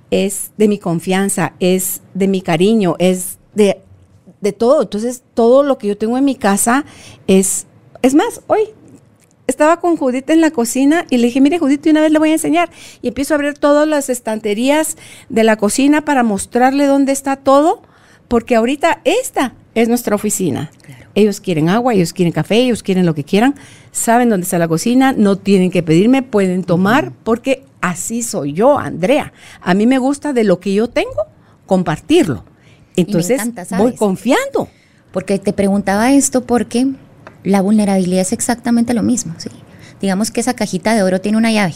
[0.09, 3.81] es de mi confianza, es de mi cariño, es de
[4.43, 4.83] de todo.
[4.83, 6.85] Entonces, todo lo que yo tengo en mi casa
[7.25, 7.65] es,
[8.03, 8.69] es más, hoy
[9.47, 12.29] estaba con Judith en la cocina y le dije, mire Judith, una vez le voy
[12.29, 12.69] a enseñar.
[13.01, 14.97] Y empiezo a abrir todas las estanterías
[15.29, 17.81] de la cocina para mostrarle dónde está todo,
[18.27, 20.71] porque ahorita esta es nuestra oficina.
[21.15, 23.55] Ellos quieren agua, ellos quieren café, ellos quieren lo que quieran,
[23.91, 28.79] saben dónde está la cocina, no tienen que pedirme, pueden tomar, porque así soy yo,
[28.79, 29.33] Andrea.
[29.61, 31.27] A mí me gusta de lo que yo tengo,
[31.65, 32.45] compartirlo.
[32.95, 33.41] Entonces
[33.77, 34.69] voy confiando.
[35.11, 36.87] Porque te preguntaba esto porque
[37.43, 39.35] la vulnerabilidad es exactamente lo mismo.
[39.37, 39.49] ¿sí?
[40.01, 41.75] Digamos que esa cajita de oro tiene una llave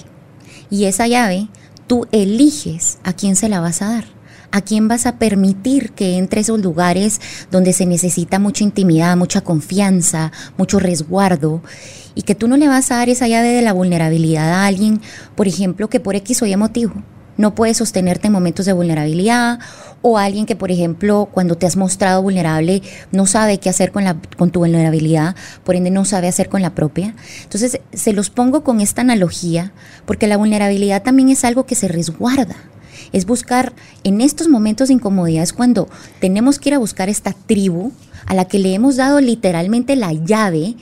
[0.70, 1.48] y esa llave
[1.86, 4.18] tú eliges a quién se la vas a dar.
[4.50, 7.20] ¿A quién vas a permitir que entre esos lugares
[7.52, 11.62] donde se necesita mucha intimidad, mucha confianza, mucho resguardo?
[12.16, 15.02] Y que tú no le vas a dar esa llave de la vulnerabilidad a alguien,
[15.36, 16.94] por ejemplo, que por X o Y motivo
[17.38, 19.60] no puede sostenerte en momentos de vulnerabilidad
[20.02, 24.04] o alguien que, por ejemplo, cuando te has mostrado vulnerable, no sabe qué hacer con,
[24.04, 27.16] la, con tu vulnerabilidad, por ende no sabe hacer con la propia.
[27.44, 29.74] Entonces, se los pongo con esta analogía,
[30.06, 32.56] porque la vulnerabilidad también es algo que se resguarda.
[33.14, 33.74] Es buscar
[34.04, 35.88] en estos momentos de incomodidad, es cuando
[36.20, 37.92] tenemos que ir a buscar esta tribu
[38.26, 40.76] a la que le hemos dado literalmente la llave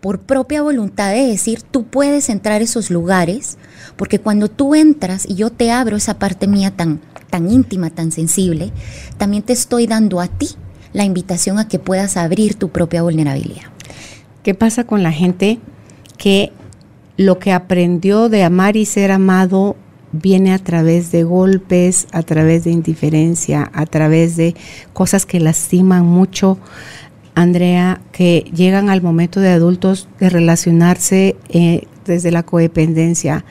[0.00, 3.58] por propia voluntad de decir, tú puedes entrar a esos lugares,
[4.00, 8.12] porque cuando tú entras y yo te abro esa parte mía tan tan íntima, tan
[8.12, 8.72] sensible,
[9.18, 10.48] también te estoy dando a ti
[10.94, 13.66] la invitación a que puedas abrir tu propia vulnerabilidad.
[14.42, 15.58] ¿Qué pasa con la gente
[16.16, 16.50] que
[17.18, 19.76] lo que aprendió de amar y ser amado
[20.12, 24.54] viene a través de golpes, a través de indiferencia, a través de
[24.94, 26.56] cosas que lastiman mucho?
[27.34, 33.44] Andrea, que llegan al momento de adultos de relacionarse eh, desde la codependencia,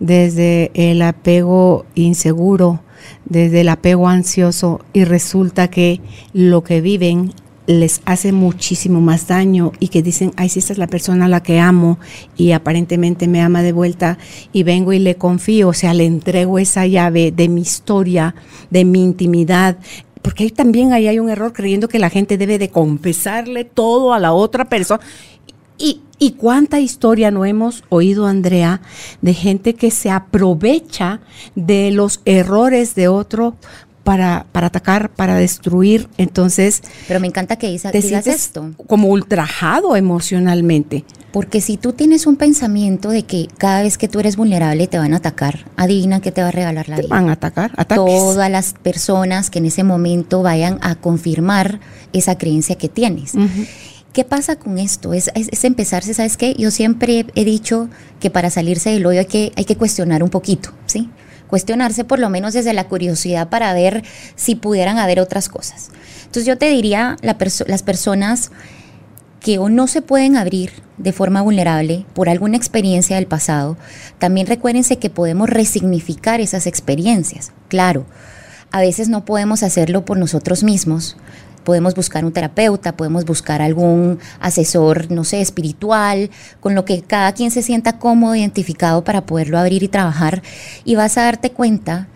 [0.00, 2.80] desde el apego inseguro,
[3.24, 6.00] desde el apego ansioso y resulta que
[6.32, 7.32] lo que viven
[7.68, 11.28] les hace muchísimo más daño y que dicen, ay, si esta es la persona a
[11.28, 11.98] la que amo
[12.34, 14.16] y aparentemente me ama de vuelta
[14.54, 18.34] y vengo y le confío, o sea, le entrego esa llave de mi historia,
[18.70, 19.76] de mi intimidad,
[20.22, 24.14] porque ahí también ahí hay un error creyendo que la gente debe de confesarle todo
[24.14, 25.02] a la otra persona
[25.76, 28.80] y, y, cuánta historia no hemos oído, Andrea,
[29.22, 31.20] de gente que se aprovecha
[31.54, 33.54] de los errores de otro
[34.08, 36.08] para, para atacar, para destruir.
[36.16, 36.82] Entonces.
[37.06, 38.70] Pero me encanta que digas, digas esto.
[38.86, 41.04] Como ultrajado emocionalmente.
[41.30, 44.98] Porque si tú tienes un pensamiento de que cada vez que tú eres vulnerable te
[44.98, 47.14] van a atacar, adivina que te va a regalar la te vida.
[47.14, 47.96] Van a atacar, ataques.
[47.96, 51.80] Todas las personas que en ese momento vayan a confirmar
[52.14, 53.34] esa creencia que tienes.
[54.12, 55.12] ¿Qué pasa con esto?
[55.12, 56.54] Es, es, empezarse, ¿sabes qué?
[56.58, 57.88] Yo siempre he dicho
[58.20, 61.10] que para salirse del hoyo hay que, hay que cuestionar un poquito, ¿sí?
[61.46, 64.02] Cuestionarse por lo menos desde la curiosidad para ver
[64.34, 65.90] si pudieran haber otras cosas.
[66.20, 68.50] Entonces yo te diría, las personas
[69.40, 73.76] que o no se pueden abrir de forma vulnerable por alguna experiencia del pasado,
[74.18, 77.52] también recuérdense que podemos resignificar esas experiencias.
[77.68, 78.04] Claro,
[78.70, 81.16] a veces no podemos hacerlo por nosotros mismos,
[81.68, 87.32] podemos buscar un terapeuta, podemos buscar algún asesor, no sé, espiritual, con lo que cada
[87.32, 90.42] quien se sienta cómodo, identificado para poderlo abrir y trabajar.
[90.86, 92.08] Y vas a darte cuenta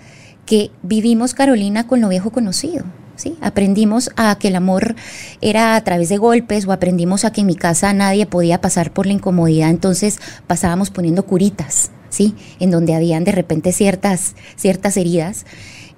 [0.47, 2.87] que vivimos, Carolina, con lo viejo conocido.
[3.15, 3.37] ¿Sí?
[3.43, 4.97] Aprendimos a que el amor
[5.43, 8.91] era a través de golpes o aprendimos a que en mi casa nadie podía pasar
[8.95, 12.35] por la incomodidad, entonces pasábamos poniendo curitas, ¿sí?
[12.59, 15.45] En donde habían de repente ciertas, ciertas heridas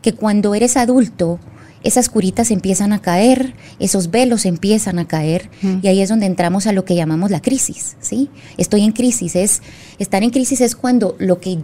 [0.03, 1.39] que cuando eres adulto
[1.85, 5.51] esas curitas empiezan a caer, esos velos empiezan a caer
[5.83, 8.31] y ahí es donde entramos a lo que llamamos la crisis, ¿sí?
[8.57, 9.63] Estoy en crisis, es
[9.99, 11.59] estar en crisis es cuando lo que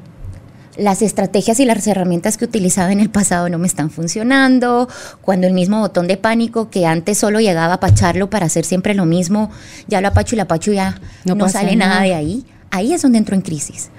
[0.77, 4.89] las estrategias y las herramientas que utilizaba en el pasado no me están funcionando,
[5.21, 8.95] cuando el mismo botón de pánico que antes solo llegaba a pacharlo para hacer siempre
[8.95, 9.51] lo mismo,
[9.89, 13.19] ya lo apacho y la apacho ya no, sale nada de ahí, ahí es donde
[13.19, 13.91] entro en crisis.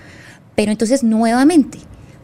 [0.56, 1.80] Pero entonces nuevamente,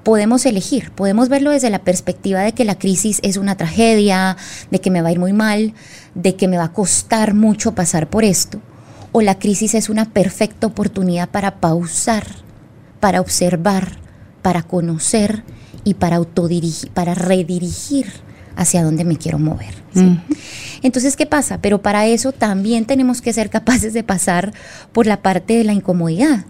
[0.08, 4.38] podemos elegir, podemos verlo desde la perspectiva de que la crisis es una tragedia,
[4.72, 5.74] de que me va a ir muy mal,
[6.16, 8.62] de que me va a costar mucho pasar por esto,
[9.12, 12.26] o la crisis es una perfecta oportunidad para pausar,
[13.02, 13.98] para observar,
[14.42, 15.44] para conocer
[15.84, 18.08] y para autodirigir, para redirigir
[18.56, 19.76] hacia dónde me quiero mover.
[20.84, 21.58] Entonces, ¿qué pasa?
[21.58, 24.54] Pero para eso también tenemos que ser capaces de pasar
[24.94, 26.46] por la parte de la incomodidad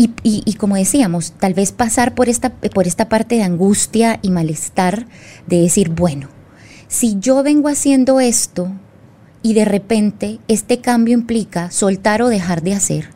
[0.00, 5.06] y, como decíamos, tal vez pasar por esta, por esta parte de angustia y malestar,
[5.48, 6.28] de decir, bueno,
[6.86, 8.70] si yo vengo haciendo esto
[9.42, 13.10] y de repente este cambio implica soltar o dejar de hacer,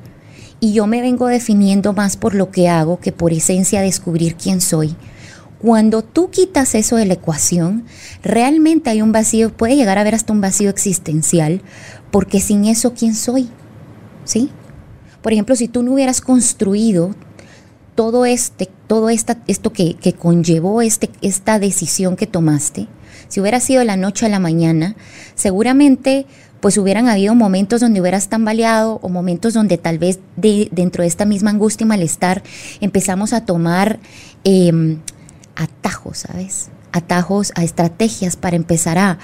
[0.59, 4.61] y yo me vengo definiendo más por lo que hago que por esencia descubrir quién
[4.61, 4.97] soy,
[5.61, 7.85] cuando tú quitas eso de la ecuación,
[8.25, 11.63] realmente hay un vacío, puede llegar a haber hasta un vacío existencial,
[12.11, 13.49] porque sin eso, ¿quién soy?
[14.25, 14.51] ¿Sí?
[15.23, 17.15] Por ejemplo, si tú no hubieras construido
[17.95, 22.89] todo este, todo esta, esto que, que conllevó este, esta decisión que tomaste,
[23.29, 24.97] si hubiera sido la noche a la mañana,
[25.35, 26.27] seguramente
[26.61, 31.09] pues hubieran habido momentos donde hubieras tambaleado o momentos donde tal vez de, dentro de
[31.09, 32.45] esta misma angustia y malestar
[32.81, 33.99] empezamos a tomar
[34.45, 35.01] em,
[35.57, 36.69] atajos, ¿sabes?
[36.93, 39.19] Atajos a estrategias para empezar a,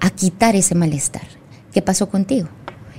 [0.00, 1.26] a quitar ese malestar.
[1.72, 2.48] ¿Qué pasó contigo?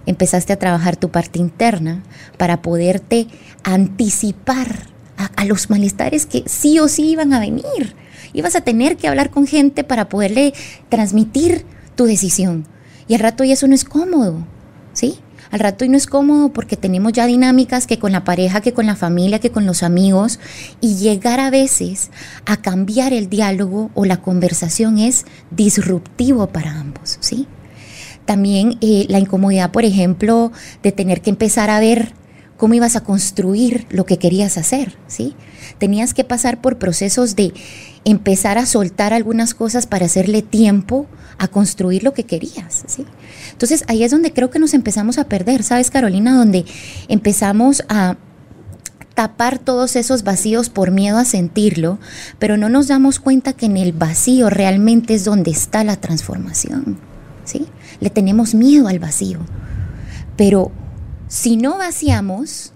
[0.07, 2.01] Empezaste a trabajar tu parte interna
[2.37, 3.27] para poderte
[3.63, 4.87] anticipar
[5.35, 7.95] a, los malestares que sí o sí iban a venir.
[8.33, 10.53] Ibas a tener que hablar con gente para poderle
[10.89, 11.65] transmitir
[11.95, 12.65] tu decisión.
[13.07, 14.45] Y al rato y eso no es cómodo,
[14.93, 15.19] ¿sí?
[15.49, 18.73] Al rato y no es cómodo porque tenemos ya dinámicas que con la pareja, que
[18.73, 20.39] con la familia, que con los amigos.
[20.81, 22.11] Y llegar a veces
[22.45, 27.47] a cambiar el diálogo o la conversación es disruptivo para ambos, ¿sí?
[28.27, 30.51] También eh, la incomodidad, por ejemplo,
[30.83, 32.13] de tener que empezar a ver
[32.57, 35.33] cómo ibas a construir lo que querías hacer, ¿sí?
[35.77, 37.53] Tenías que pasar por procesos de
[38.03, 43.05] empezar a soltar algunas cosas para hacerle tiempo a construir lo que querías, ¿sí?
[43.53, 46.35] Entonces ahí es donde creo que nos empezamos a perder, ¿sabes, Carolina?
[46.35, 46.65] Donde
[47.07, 48.17] empezamos a
[49.13, 51.97] tapar todos esos vacíos por miedo a sentirlo,
[52.39, 56.99] pero no nos damos cuenta que en el vacío realmente es donde está la transformación,
[57.45, 57.65] ¿sí?
[57.99, 59.39] Le tenemos miedo al vacío.
[60.35, 60.71] Pero
[61.27, 62.73] si no vaciamos,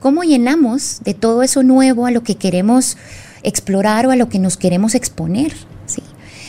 [0.00, 2.96] ¿cómo llenamos de todo eso nuevo a lo que queremos
[3.42, 5.52] explorar o a lo que nos queremos exponer.
[5.86, 6.02] ¿sí?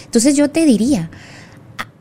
[0.06, 1.10] Entonces yo te diría,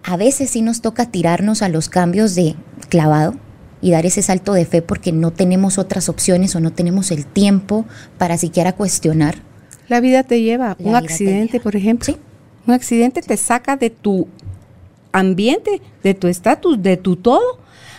[0.02, 2.56] a, veces sí nos toca tirarnos a los cambios de
[2.88, 3.34] clavado
[3.80, 7.24] y dar ese salto de fe porque no tenemos otras opciones o no tenemos el
[7.26, 7.86] tiempo
[8.18, 9.36] para siquiera cuestionar.
[9.88, 12.16] La vida te lleva, un accidente, por ejemplo.
[12.66, 14.28] Un accidente te saca de tu
[15.12, 17.58] ambiente, de tu estatus, de tu todo.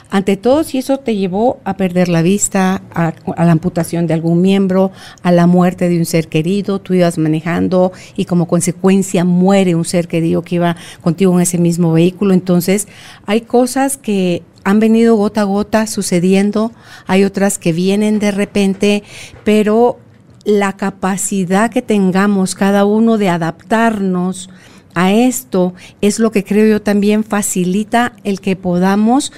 [0.09, 4.41] Ante todo, si eso te llevó a perder la vista, a, la amputación de algún
[4.41, 4.91] miembro,
[5.23, 9.85] a la muerte de un ser querido, tú ibas manejando y como consecuencia muere un
[9.85, 12.89] ser querido que iba contigo en ese mismo vehículo, entonces
[13.25, 16.73] hay cosas que han venido gota a gota sucediendo,
[17.07, 19.03] hay otras que vienen de repente,
[19.45, 19.97] pero
[20.43, 24.49] la capacidad que tengamos cada uno de adaptarnos
[24.95, 29.31] a esto es lo que creo yo también facilita el que podamos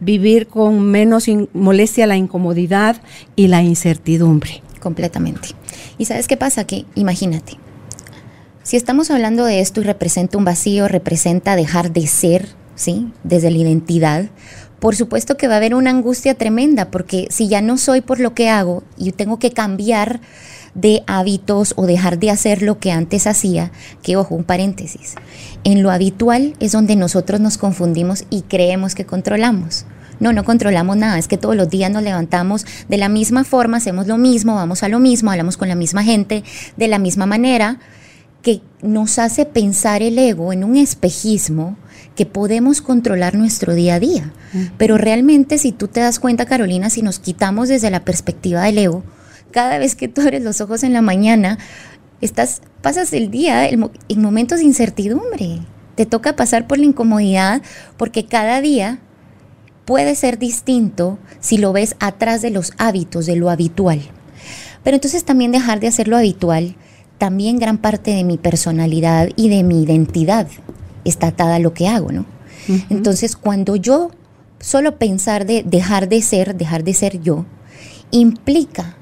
[0.00, 3.00] vivir con menos molestia la incomodidad
[3.36, 4.62] y la incertidumbre.
[4.80, 5.50] Completamente.
[5.96, 6.64] ¿Y sabes qué pasa?
[6.64, 7.58] Que imagínate,
[8.64, 13.12] si estamos hablando de esto y representa un vacío, representa dejar de ser, ¿sí?
[13.22, 14.30] Desde la identidad,
[14.82, 18.18] por supuesto que va a haber una angustia tremenda, porque si ya no soy por
[18.18, 20.20] lo que hago y tengo que cambiar
[20.74, 25.14] de hábitos o dejar de hacer lo que antes hacía, que ojo, un paréntesis,
[25.64, 29.84] en lo habitual es donde nosotros nos confundimos y creemos que controlamos.
[30.20, 33.78] No, no controlamos nada, es que todos los días nos levantamos de la misma forma,
[33.78, 36.44] hacemos lo mismo, vamos a lo mismo, hablamos con la misma gente,
[36.76, 37.80] de la misma manera,
[38.40, 41.76] que nos hace pensar el ego en un espejismo
[42.14, 44.32] que podemos controlar nuestro día a día.
[44.76, 48.78] Pero realmente si tú te das cuenta, Carolina, si nos quitamos desde la perspectiva del
[48.78, 49.02] ego,
[49.52, 51.58] cada vez que tú abres los ojos en la mañana,
[52.20, 55.60] estás, pasas el día en momentos de incertidumbre.
[55.94, 57.62] Te toca pasar por la incomodidad
[57.96, 59.00] porque cada día
[59.84, 64.00] puede ser distinto si lo ves atrás de los hábitos, de lo habitual.
[64.82, 66.76] Pero entonces también dejar de hacer lo habitual,
[67.18, 70.48] también gran parte de mi personalidad y de mi identidad
[71.04, 72.26] está atada a lo que hago, ¿no?
[72.90, 74.10] Entonces cuando yo
[74.60, 77.44] solo pensar de dejar de ser, dejar de ser yo,
[78.10, 78.96] implica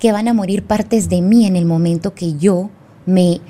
[0.00, 2.70] que van a morir partes de mí en el momento que yo
[3.06, 3.40] me,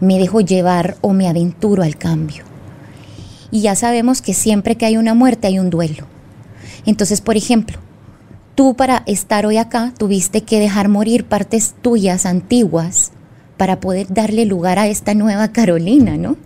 [0.00, 2.44] me dejo llevar o me aventuro al cambio.
[3.50, 6.06] Y ya sabemos que siempre que hay una muerte hay un duelo.
[6.86, 7.78] Entonces, por ejemplo,
[8.54, 13.12] tú para estar hoy acá tuviste que dejar morir partes tuyas antiguas
[13.56, 16.36] para poder darle lugar a esta nueva Carolina, ¿no?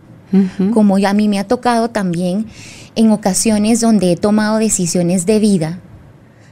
[0.73, 2.47] Como a mí me ha tocado también
[2.97, 5.79] en ocasiones donde he tomado decisiones de vida,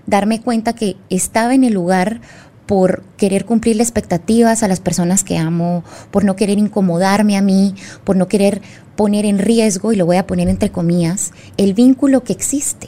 [0.06, 2.20] darme cuenta que estaba en el lugar
[2.70, 7.74] por querer cumplir expectativas a las personas que amo, por no querer incomodarme a mí,
[8.04, 8.62] por no querer
[8.94, 12.86] poner en riesgo, y lo voy a poner entre comillas, el vínculo que existe.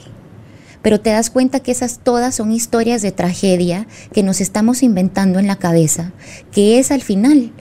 [0.81, 5.37] Pero te das cuenta que esas todas son historias de tragedia que nos estamos inventando
[5.37, 6.13] en la cabeza,
[6.53, 7.51] que es al final.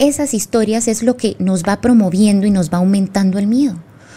[0.00, 3.76] Esas historias es lo que nos va promoviendo y nos va aumentando el miedo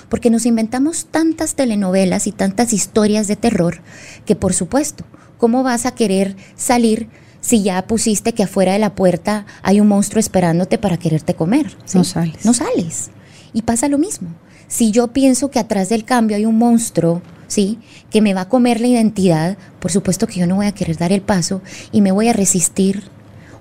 [0.09, 3.79] porque nos inventamos tantas telenovelas y tantas historias de terror
[4.25, 5.05] que por supuesto
[5.41, 7.07] ¿Cómo vas a querer salir
[7.41, 11.75] si ya pusiste que afuera de la puerta hay un monstruo esperándote para quererte comer?
[11.95, 12.45] No sales.
[12.45, 13.09] No sales.
[13.51, 14.29] Y pasa lo mismo.
[14.67, 17.79] Si yo pienso que atrás del cambio hay un monstruo, ¿sí?
[18.11, 20.97] Que me va a comer la identidad, por supuesto que yo no voy a querer
[20.97, 23.05] dar el paso y me voy a resistir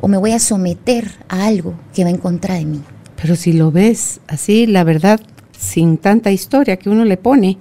[0.03, 2.83] o me voy a someter a algo que va en contra de mí.
[3.17, 5.19] Pero si lo ves así, la verdad,
[5.59, 7.57] sin tanta historia que uno le pone,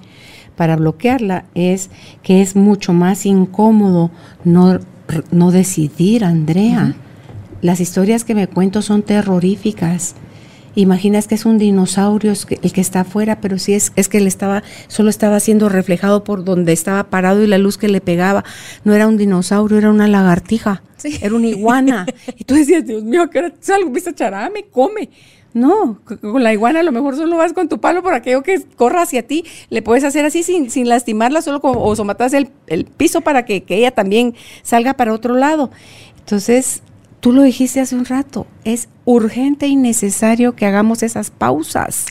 [0.59, 1.89] para bloquearla es
[2.21, 4.11] que es mucho más incómodo
[4.43, 4.77] no,
[5.31, 6.97] no decidir, Andrea.
[7.61, 10.15] Las historias que me cuento son terroríficas.
[10.75, 14.27] Imaginas que es un dinosaurio el que está afuera, pero sí es, es que él
[14.27, 18.43] estaba, solo estaba siendo reflejado por donde estaba parado y la luz que le pegaba.
[18.83, 20.83] No era un dinosaurio, era una lagartija,
[21.21, 22.05] era una iguana.
[22.37, 23.91] y tú decías, Dios mío, ¿qué hora salgo?
[23.91, 25.09] Me come.
[25.53, 28.61] No, con la iguana a lo mejor solo vas con tu palo por aquello que
[28.75, 29.45] corra hacia ti.
[29.69, 33.45] Le puedes hacer así sin, sin lastimarla, solo como, o somatas el, el piso para
[33.45, 35.71] que, que ella también salga para otro lado.
[36.19, 36.83] Entonces,
[37.19, 42.05] tú lo dijiste hace un rato, es urgente y necesario que hagamos esas pausas,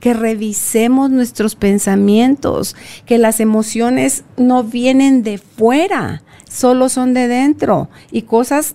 [0.00, 2.74] que revisemos nuestros pensamientos,
[3.06, 8.74] que las emociones no vienen de fuera, solo son de dentro y cosas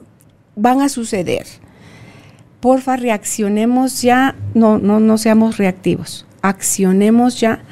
[0.55, 1.45] van a suceder
[2.65, 7.63] porfa, reaccionemos ya, no, no, no seamos reactivos, accionemos ya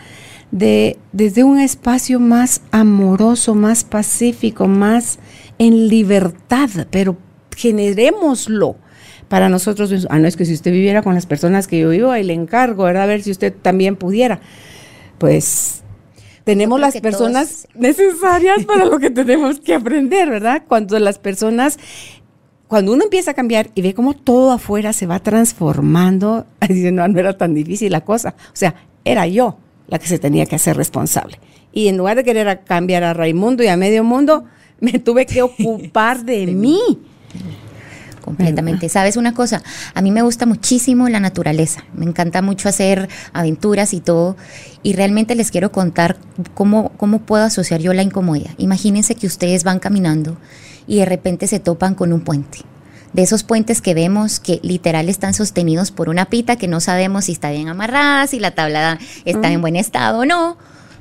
[0.51, 5.17] de, desde un espacio más amoroso, más pacífico, más
[5.57, 7.17] en libertad, pero
[7.57, 8.75] generémoslo
[9.29, 10.05] para nosotros.
[10.11, 12.33] Ah, no es que si usted viviera con las personas que yo vivo, ahí le
[12.33, 13.01] encargo, ¿verdad?
[13.01, 14.41] A ver si usted también pudiera.
[15.17, 15.81] Pues
[16.43, 20.61] tenemos las personas necesarias para lo que tenemos que aprender, ¿verdad?
[20.67, 21.79] Cuando las personas
[22.74, 27.07] cuando uno empieza a cambiar y ve cómo todo afuera se va transformando, dice, no,
[27.07, 28.34] no era tan difícil la cosa.
[28.47, 28.74] O sea,
[29.05, 31.38] era yo la que se tenía que hacer responsable.
[31.71, 34.45] Y en lugar de querer cambiar a Raimundo y a medio mundo,
[34.80, 36.80] me tuve que ocupar de mí.
[38.21, 38.89] Completamente.
[38.89, 39.61] ¿Sabes una cosa?
[39.93, 41.86] A mí me gusta muchísimo la naturaleza.
[41.93, 44.36] Me encanta mucho hacer aventuras y todo.
[44.82, 46.17] Y realmente les quiero contar
[46.55, 48.55] cómo, cómo puedo asociar yo la incomodidad.
[48.57, 50.38] Imagínense que ustedes van caminando
[50.88, 52.59] y de repente se topan con un puente.
[53.13, 57.25] De esos puentes que vemos que literal están sostenidos por una pita que no sabemos
[57.25, 60.57] si está bien amarrada, si la tabla está en buen estado o no.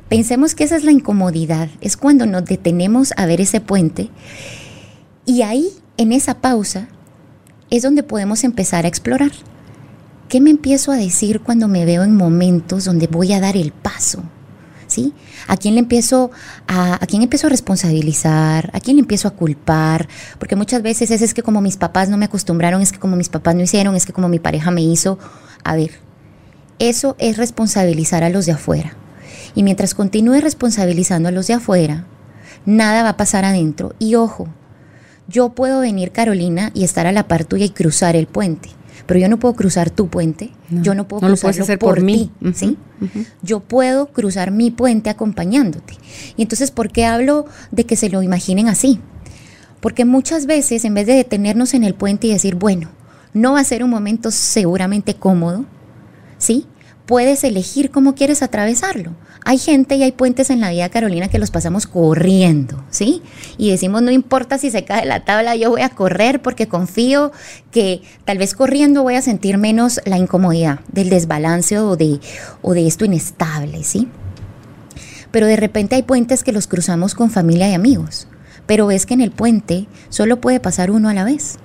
[0.09, 4.11] Pensemos que esa es la incomodidad, es cuando nos detenemos a ver ese puente
[5.24, 6.89] y ahí, en esa pausa,
[7.70, 9.30] es donde podemos empezar a explorar.
[10.28, 13.70] ¿Qué me empiezo a decir cuando me veo en momentos donde voy a dar el
[13.70, 14.22] paso?
[15.49, 16.30] ¿A quién le empiezo
[16.66, 18.70] a, a quién empiezo a responsabilizar?
[18.72, 20.09] ¿A quién le empiezo a culpar?
[20.38, 23.16] Porque muchas veces es, es que como mis papás no me acostumbraron, es que como
[23.16, 25.18] mis papás no hicieron, es que como mi pareja me hizo.
[25.64, 25.93] A ver,
[26.78, 28.95] eso es responsabilizar a los de afuera.
[29.55, 32.07] Y mientras continúe responsabilizando a los de afuera,
[32.66, 33.95] nada va a pasar adentro.
[33.99, 34.49] Y ojo,
[35.28, 38.70] yo puedo venir, Carolina, y estar a la par tuya y cruzar el puente
[39.07, 42.77] pero yo no puedo cruzar tu puente, yo no puedo cruzarlo hacer por, mí, ¿sí?
[43.43, 45.95] Yo puedo cruzar mi puente acompañándote.
[46.37, 49.01] Y entonces, ¿por qué hablo de que se lo imaginen así?
[49.81, 52.91] Porque muchas veces, en vez de detenernos en el puente y decir, bueno,
[53.35, 55.65] no va a ser un momento seguramente cómodo,
[56.39, 56.67] ¿sí?
[57.07, 59.13] Puedes elegir cómo quieres atravesarlo.
[59.45, 63.23] Hay gente y hay puentes en la vida, Carolina, que los pasamos corriendo, ¿sí?
[63.59, 67.33] Y decimos, no importa si se cae la tabla, yo voy a correr porque confío
[67.73, 72.21] que tal vez corriendo voy a sentir menos la incomodidad del desbalance o de,
[72.63, 74.09] o de esto inestable, ¿sí?
[75.33, 78.29] Pero de repente hay puentes que los cruzamos con familia y amigos,
[78.67, 81.59] pero ves que en el puente solo puede pasar uno a la vez.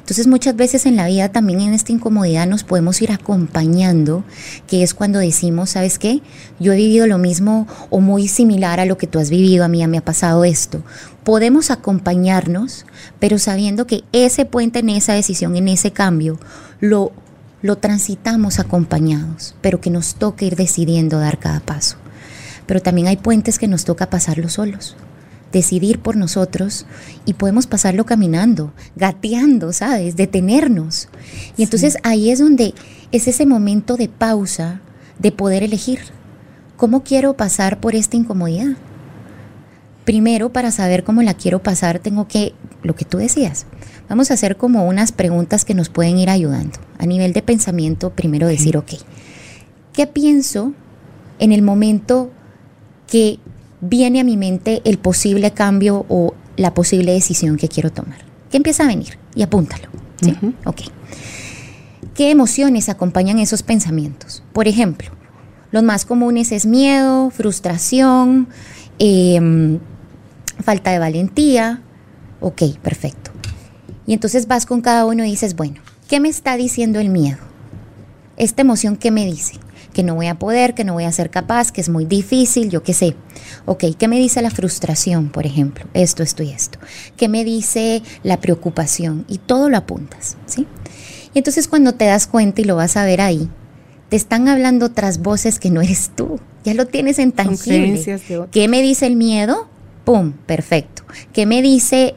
[0.00, 4.24] Entonces muchas veces en la vida también en esta incomodidad nos podemos ir acompañando,
[4.66, 6.20] que es cuando decimos, ¿sabes qué?
[6.58, 9.68] Yo he vivido lo mismo o muy similar a lo que tú has vivido, a
[9.68, 10.82] mí me ha pasado esto.
[11.22, 12.86] Podemos acompañarnos,
[13.18, 16.40] pero sabiendo que ese puente en esa decisión, en ese cambio,
[16.80, 17.12] lo,
[17.62, 21.96] lo transitamos acompañados, pero que nos toca ir decidiendo dar cada paso.
[22.66, 24.96] Pero también hay puentes que nos toca pasarlos solos
[25.52, 26.86] decidir por nosotros
[27.24, 30.16] y podemos pasarlo caminando, gateando, ¿sabes?
[30.16, 31.08] Detenernos.
[31.56, 32.74] Y entonces ahí es donde
[33.12, 34.80] es ese momento de pausa,
[35.18, 36.00] de poder elegir.
[36.76, 38.76] ¿Cómo quiero pasar por esta incomodidad?
[40.04, 43.66] Primero, para saber cómo la quiero pasar, tengo que, lo que tú decías,
[44.08, 46.78] vamos a hacer como unas preguntas que nos pueden ir ayudando.
[46.98, 48.92] A nivel de pensamiento, primero decir, ok,
[49.92, 50.72] ¿qué pienso
[51.38, 52.30] en el momento
[53.06, 53.38] que
[53.80, 58.18] viene a mi mente el posible cambio o la posible decisión que quiero tomar.
[58.50, 59.18] ¿Qué empieza a venir?
[59.34, 59.88] Y apúntalo.
[60.20, 60.36] ¿sí?
[60.64, 60.82] Ok.
[62.14, 64.42] ¿Qué emociones acompañan esos pensamientos?
[64.52, 65.10] Por ejemplo,
[65.70, 68.48] los más comunes es miedo, frustración,
[68.98, 69.78] em,
[70.62, 71.80] falta de valentía.
[72.40, 73.30] Ok, perfecto.
[74.06, 77.38] Y entonces vas con cada uno y dices, bueno, ¿qué me está diciendo el miedo?
[78.36, 79.54] Esta emoción, ¿qué me dice?
[79.92, 82.70] Que no voy a poder, que no voy a ser capaz, que es muy difícil,
[82.70, 83.16] yo qué sé.
[83.66, 85.86] Ok, ¿qué me dice la frustración, por ejemplo?
[85.94, 86.78] Esto, esto y esto.
[87.16, 89.24] ¿Qué me dice la preocupación?
[89.28, 90.66] Y todo lo apuntas, ¿sí?
[91.34, 93.48] Y entonces cuando te das cuenta y lo vas a ver ahí,
[94.08, 96.40] te están hablando otras voces que no eres tú.
[96.64, 98.20] Ya lo tienes en tangible.
[98.50, 99.68] ¿Qué me dice el miedo?
[100.04, 100.32] ¡Pum!
[100.46, 101.04] Perfecto.
[101.32, 102.14] ¿Qué me dice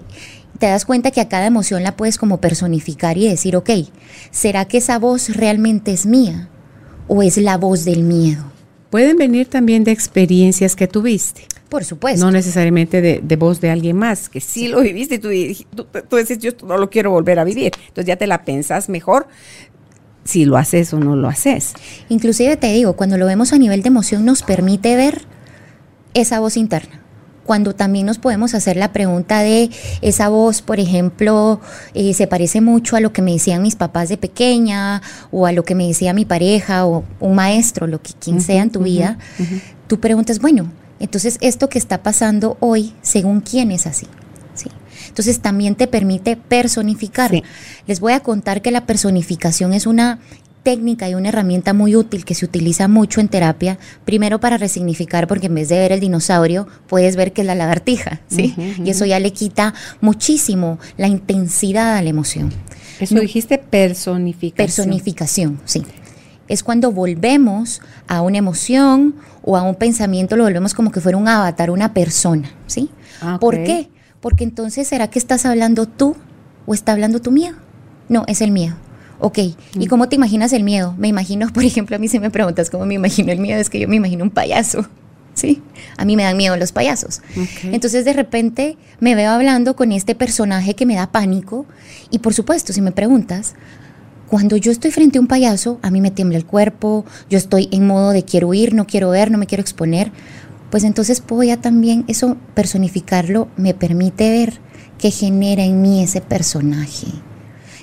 [0.59, 3.69] te das cuenta que a cada emoción la puedes como personificar y decir, ok,
[4.31, 6.47] ¿será que esa voz realmente es mía?
[7.13, 8.43] O es la voz del miedo?
[8.89, 11.43] Pueden venir también de experiencias que tuviste.
[11.69, 12.23] Por supuesto.
[12.25, 16.15] No necesariamente de, voz de alguien más, que sí lo viviste y tú, tú, tú,
[16.15, 17.71] decís, yo no lo quiero volver a vivir.
[17.87, 19.27] Entonces ya te la pensás mejor
[20.23, 21.73] si lo haces o no lo haces.
[22.09, 25.21] Inclusive te digo, cuando lo vemos a nivel de emoción nos permite ver
[26.13, 27.02] esa voz interna.
[27.45, 29.69] Cuando también nos podemos hacer la pregunta de
[30.01, 31.59] esa voz, por ejemplo,
[31.93, 35.51] eh, se parece mucho a lo que me decían mis papás de pequeña o a
[35.51, 38.81] lo que me decía mi pareja o un maestro, lo que quien sea en tu
[38.83, 39.17] vida,
[39.87, 44.07] tú preguntas, bueno, entonces esto que está pasando hoy, según quién es así.
[44.53, 44.69] ¿Sí?
[45.09, 47.31] Entonces también te permite personificar.
[47.87, 50.19] Les voy a contar que la personificación es una
[50.63, 55.27] técnica y una herramienta muy útil que se utiliza mucho en terapia, primero para resignificar,
[55.27, 58.55] porque en vez de ver el dinosaurio, puedes ver que es la lagartija, ¿sí?
[58.83, 62.51] Y eso ya le quita muchísimo la intensidad a la emoción.
[62.99, 64.65] Eso dijiste personificación.
[64.65, 65.83] Personificación, sí.
[66.47, 71.17] Es cuando volvemos a una emoción o a un pensamiento, lo volvemos como que fuera
[71.17, 72.89] un avatar, una persona, ¿sí?
[73.21, 73.89] Ah, ¿Por qué?
[74.21, 76.15] Porque entonces, ¿será que estás hablando tú
[76.65, 77.55] o está hablando tu miedo?
[78.07, 78.75] No, es el miedo.
[79.19, 79.87] Ok, ¿y mm.
[79.87, 80.95] cómo te imaginas el miedo?
[80.97, 83.69] Me imagino, por ejemplo, a mí si me preguntas cómo me imagino el miedo, es
[83.69, 84.85] que yo me imagino un payaso.
[85.33, 85.61] ¿sí?
[85.97, 87.21] A mí me dan miedo los payasos.
[87.63, 91.65] Entonces de repente me veo hablando con este personaje que me da pánico
[92.09, 93.55] y por supuesto, si me preguntas,
[94.27, 97.69] cuando yo estoy frente a un payaso, a mí me tiembla el cuerpo, yo estoy
[97.71, 100.11] en modo de quiero huir, no quiero ver, no me quiero exponer,
[100.71, 104.59] pues entonces puedo ya también eso personificarlo, me permite ver
[104.97, 107.07] qué genera en mí ese personaje.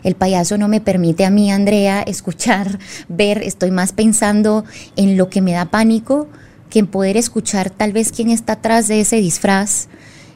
[0.03, 2.79] El payaso no me permite a mí, Andrea, escuchar,
[3.09, 4.65] ver, estoy más pensando
[4.97, 6.29] en lo que me da pánico
[6.69, 9.89] que en poder escuchar tal vez quién está atrás de ese disfraz,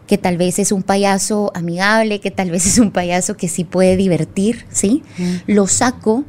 [0.07, 3.65] que tal vez es un payaso amigable, que tal vez es un payaso que sí
[3.65, 5.03] puede divertir, ¿sí?
[5.47, 6.25] Lo saco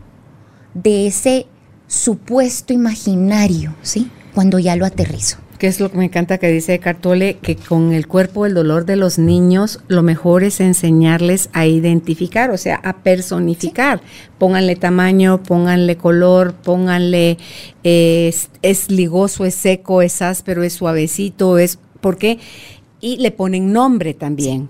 [0.76, 1.48] de ese
[1.88, 4.12] supuesto imaginario, ¿sí?
[4.34, 7.94] Cuando ya lo aterrizo que es lo que me encanta que dice Cartole, que con
[7.94, 12.76] el cuerpo el dolor de los niños lo mejor es enseñarles a identificar, o sea,
[12.84, 14.02] a personificar.
[14.38, 17.38] Pónganle tamaño, pónganle color, pónganle
[17.84, 18.50] es,
[18.90, 22.40] ligoso, es seco, es áspero, es suavecito, es porque
[23.00, 24.70] y le ponen nombre también.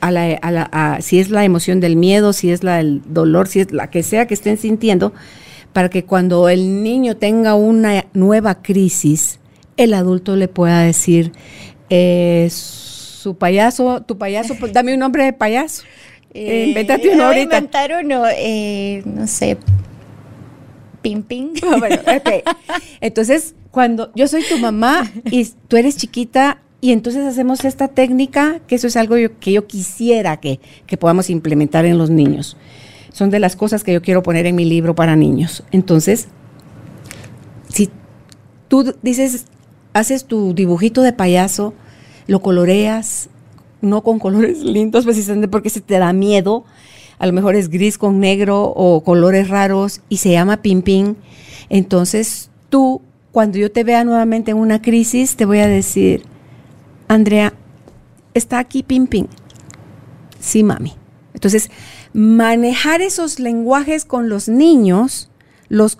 [0.00, 3.48] A la, a la, si es la emoción del miedo, si es la del dolor,
[3.48, 5.12] si es la que sea que estén sintiendo,
[5.72, 9.39] para que cuando el niño tenga una nueva crisis,
[9.84, 11.32] el adulto le pueda decir,
[11.88, 15.84] eh, su payaso, tu payaso, pues, dame un nombre de payaso.
[16.32, 17.56] Eh, Invéntate uno ahorita.
[17.56, 19.56] inventar uno, eh, no sé,
[21.02, 21.50] Pim Pim.
[22.06, 27.88] Ah, entonces, cuando yo soy tu mamá y tú eres chiquita y entonces hacemos esta
[27.88, 32.56] técnica, que eso es algo que yo quisiera que, que podamos implementar en los niños.
[33.12, 35.64] Son de las cosas que yo quiero poner en mi libro para niños.
[35.72, 36.28] Entonces,
[37.68, 37.90] si
[38.68, 39.46] tú dices,
[39.92, 41.74] haces tu dibujito de payaso,
[42.26, 43.28] lo coloreas,
[43.80, 46.64] no con colores lindos precisamente porque se te da miedo,
[47.18, 51.16] a lo mejor es gris con negro o colores raros y se llama Pimpín.
[51.68, 56.22] Entonces tú, cuando yo te vea nuevamente en una crisis, te voy a decir,
[57.08, 57.52] Andrea,
[58.32, 59.28] está aquí Pimpín.
[60.40, 60.94] Sí, mami.
[61.34, 61.70] Entonces,
[62.12, 65.30] manejar esos lenguajes con los niños,
[65.68, 65.98] los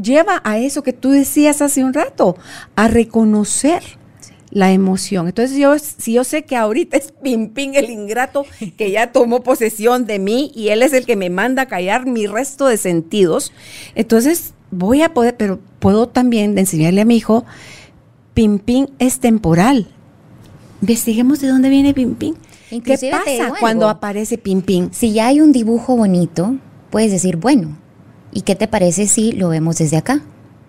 [0.00, 2.36] lleva a eso que tú decías hace un rato,
[2.74, 3.82] a reconocer
[4.50, 5.26] la emoción.
[5.26, 10.06] Entonces yo, si yo sé que ahorita es Pimpín el ingrato que ya tomó posesión
[10.06, 13.52] de mí y él es el que me manda a callar mi resto de sentidos,
[13.94, 17.44] entonces voy a poder, pero puedo también enseñarle a mi hijo,
[18.34, 19.88] Pimpín es temporal.
[20.80, 22.36] Investiguemos de dónde viene Pimpín.
[22.70, 24.90] ¿Qué pasa cuando aparece Pimpín?
[24.92, 26.56] Si ya hay un dibujo bonito,
[26.90, 27.78] puedes decir, bueno,
[28.36, 30.20] ¿Y qué te parece si lo vemos desde acá?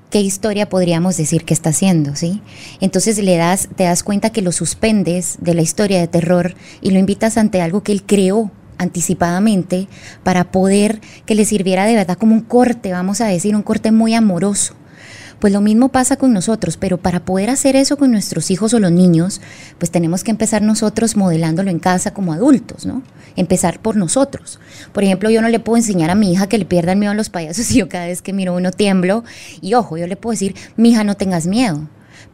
[0.09, 2.41] ¿Qué historia podríamos decir que está haciendo, sí?
[2.79, 6.91] Entonces le das, te das cuenta que lo suspendes de la historia de terror y
[6.91, 9.89] lo invitas ante algo que él creó anticipadamente
[10.23, 13.91] para poder que le sirviera de verdad como un corte, vamos a decir, un corte
[13.91, 14.73] muy amoroso.
[15.39, 18.79] Pues lo mismo pasa con nosotros, pero para poder hacer eso con nuestros hijos o
[18.79, 19.39] los niños,
[19.77, 23.03] pues tenemos que empezar nosotros modelándolo en casa como adultos, ¿no?
[23.35, 24.59] Empezar por nosotros.
[24.93, 27.11] Por ejemplo, yo no le puedo enseñar a mi hija que le pierda el miedo
[27.11, 29.23] a los payasos y yo cada vez que miro uno tiemblo.
[29.61, 31.87] Y ojo, yo le puedo decir, mi hija, no tengas miedo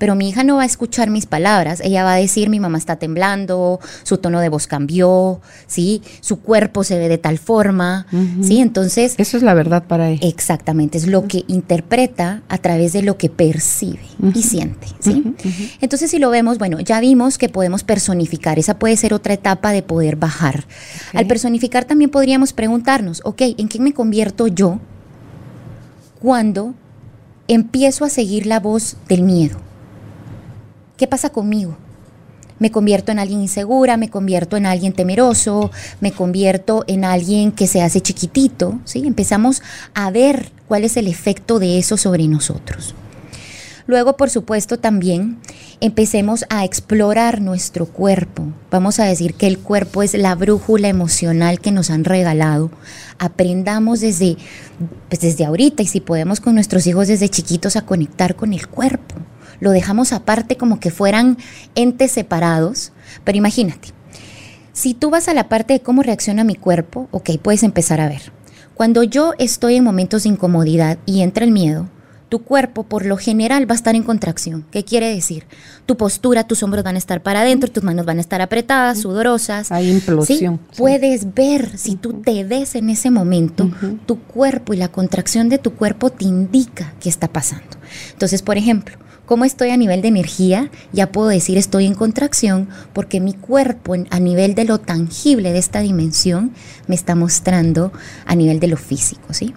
[0.04, 2.78] pero mi hija no va a escuchar mis palabras, ella va a decir mi mamá
[2.78, 6.02] está temblando, su tono de voz cambió, ¿sí?
[6.20, 8.06] Su cuerpo se ve de tal forma,
[8.42, 8.60] ¿sí?
[8.60, 9.16] Entonces...
[9.18, 10.28] Eso es la verdad para ella.
[10.28, 14.04] Exactamente, es lo que interpreta a través de lo que percibe
[14.36, 15.24] y siente, ¿sí?
[15.80, 19.72] Entonces si lo vemos, bueno, ya vimos que podemos personificar, esa puede ser otra etapa
[19.72, 20.66] de poder bajar.
[21.14, 24.82] Al personificar también podríamos preguntarnos, ok, ¿en quién me convierto yo
[26.22, 26.74] cuando
[27.48, 29.60] empiezo a seguir la voz del miedo?
[30.98, 31.76] ¿Qué pasa conmigo?
[32.60, 35.70] me convierto en alguien insegura, me convierto en alguien temeroso,
[36.00, 39.04] me convierto en alguien que se hace chiquitito, ¿sí?
[39.06, 39.62] Empezamos
[39.94, 42.96] a ver cuál es el efecto de eso sobre nosotros.
[43.86, 45.40] Luego, por supuesto, también
[45.82, 48.46] empecemos a explorar nuestro cuerpo.
[48.72, 52.72] Vamos a decir que el cuerpo es la brújula emocional que nos han regalado.
[53.20, 54.38] Aprendamos desde,
[55.10, 58.70] pues desde ahorita y si podemos con nuestros hijos desde chiquitos a conectar con el
[58.70, 59.16] cuerpo.
[59.60, 61.38] Lo dejamos aparte como que fueran
[61.76, 62.92] entes separados.
[63.24, 63.90] Pero imagínate,
[64.74, 68.10] si tú vas a la parte de cómo reacciona mi cuerpo, ok, puedes empezar a
[68.10, 68.32] ver.
[68.74, 71.88] Cuando yo estoy en momentos de incomodidad y entra el miedo,
[72.34, 74.66] tu cuerpo por lo general va a estar en contracción.
[74.72, 75.46] ¿Qué quiere decir?
[75.86, 79.02] Tu postura, tus hombros van a estar para adentro, tus manos van a estar apretadas,
[79.02, 79.72] sudorosas.
[79.72, 80.60] Hay implosión.
[80.76, 83.70] Puedes ver, si tú te ves en ese momento,
[84.08, 87.78] tu cuerpo y la contracción de tu cuerpo te indica qué está pasando.
[88.14, 90.70] Entonces, por ejemplo, ¿Cómo estoy a nivel de energía?
[90.92, 95.60] Ya puedo decir estoy en contracción porque mi cuerpo a nivel de lo tangible de
[95.60, 96.52] esta dimensión
[96.88, 97.94] me está mostrando
[98.26, 99.54] a nivel de lo físico, ¿sí?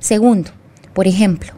[0.00, 0.50] Segundo,
[0.92, 1.54] por ejemplo,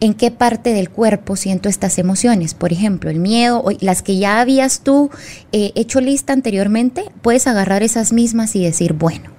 [0.00, 2.54] en qué parte del cuerpo siento estas emociones.
[2.54, 5.10] Por ejemplo, el miedo, o las que ya habías tú
[5.52, 9.30] eh, hecho lista anteriormente, puedes agarrar esas mismas y decir, bueno,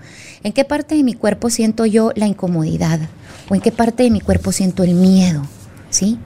[0.43, 2.99] ¿en qué parte de mi cuerpo siento yo la incomodidad?
[3.49, 5.41] ¿O en qué parte de mi cuerpo siento el miedo?
[5.89, 6.19] ¿Sí?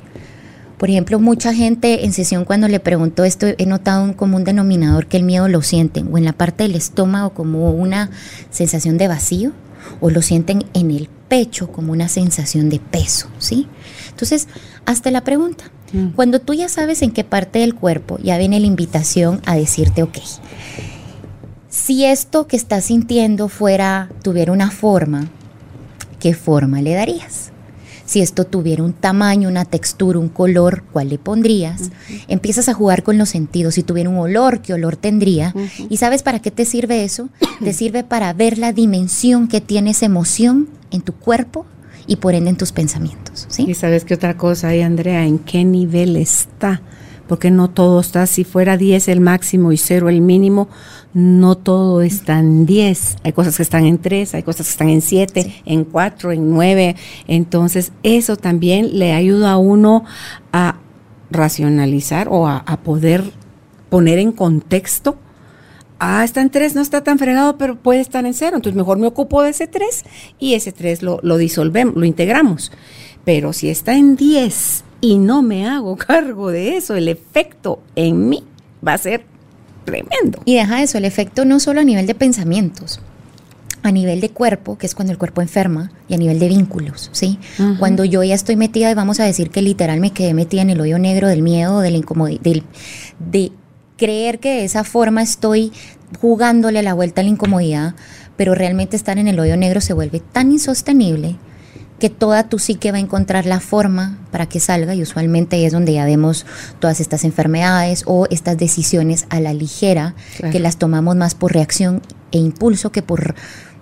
[0.80, 5.08] Por ejemplo, mucha gente en sesión cuando le pregunto esto, he notado un común denominador
[5.08, 8.10] que el miedo lo sienten o en la parte del estómago como una
[8.50, 9.52] sensación de vacío
[10.00, 13.68] o lo sienten en el pecho como una sensación de peso, ¿sí?
[14.10, 14.48] Entonces,
[14.86, 15.66] hazte la pregunta.
[15.92, 16.12] Mm.
[16.12, 20.02] Cuando tú ya sabes en qué parte del cuerpo, ya viene la invitación a decirte,
[20.02, 20.18] ok,
[21.68, 25.28] si esto que estás sintiendo fuera, tuviera una forma,
[26.22, 27.49] ¿qué forma le darías?
[28.10, 31.92] Si esto tuviera un tamaño, una textura, un color, ¿cuál le pondrías?
[32.28, 33.76] Empiezas a jugar con los sentidos.
[33.76, 35.54] Si tuviera un olor, ¿qué olor tendría?
[35.92, 37.30] ¿Y sabes para qué te sirve eso?
[37.64, 41.68] te sirve para ver la dimensión que tiene esa emoción en tu cuerpo
[42.08, 43.46] y por ende en tus pensamientos.
[43.48, 43.66] ¿sí?
[43.68, 46.82] Y sabes qué otra cosa hay, Andrea, ¿en qué nivel está?
[47.30, 50.68] Porque no todo está, si fuera 10 el máximo y 0 el mínimo,
[51.14, 53.18] no todo está en 10.
[53.24, 56.52] Hay cosas que están en 3, hay cosas que están en 7, en 4, en
[56.52, 56.96] 9.
[57.28, 60.04] Entonces, eso también le ayuda a uno
[60.52, 60.76] a
[61.32, 63.24] racionalizar o a, a poder
[63.90, 65.18] poner en contexto
[66.00, 68.58] ah, está en 3, no está tan fregado, pero puede estar en 0.
[68.58, 70.04] Entonces mejor me ocupo de ese 3
[70.40, 72.72] y ese 3 lo, lo disolvemos, lo integramos.
[73.26, 78.30] Pero si está en 10 y no me hago cargo de eso, el efecto en
[78.30, 78.44] mí
[78.86, 79.26] va a ser
[79.86, 80.42] tremendo.
[80.46, 83.00] Y deja eso, el efecto no solo a nivel de pensamientos,
[83.82, 87.10] a nivel de cuerpo, que es cuando el cuerpo enferma, y a nivel de vínculos,
[87.14, 87.40] ¿sí?
[87.80, 90.70] Cuando yo ya estoy metida, y vamos a decir que literal me quedé metida en
[90.70, 92.64] el hoyo negro del miedo, del incomodidad, del,
[93.20, 93.52] de
[93.98, 95.72] creer que de esa forma estoy
[96.20, 97.96] jugándole la vuelta a la incomodidad,
[98.36, 101.38] pero realmente estar en el hoyo negro se vuelve tan insostenible
[102.00, 105.74] que toda tu psique va a encontrar la forma para que salga y usualmente es
[105.74, 106.46] donde ya vemos
[106.80, 110.16] todas estas enfermedades o estas decisiones a la ligera
[110.52, 113.36] que las tomamos más por reacción e impulso que por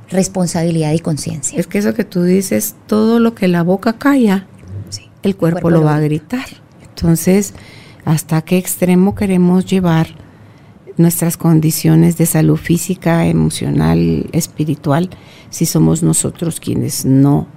[0.09, 1.59] responsabilidad y conciencia.
[1.59, 4.47] Es que eso que tú dices, todo lo que la boca calla,
[5.23, 6.45] el, cuerpo lo va a gritar.
[6.81, 7.53] Entonces,
[8.05, 10.07] hasta qué extremo queremos llevar
[10.95, 15.09] nuestras condiciones de salud física, emocional, espiritual,
[15.49, 17.47] si somos nosotros quienes no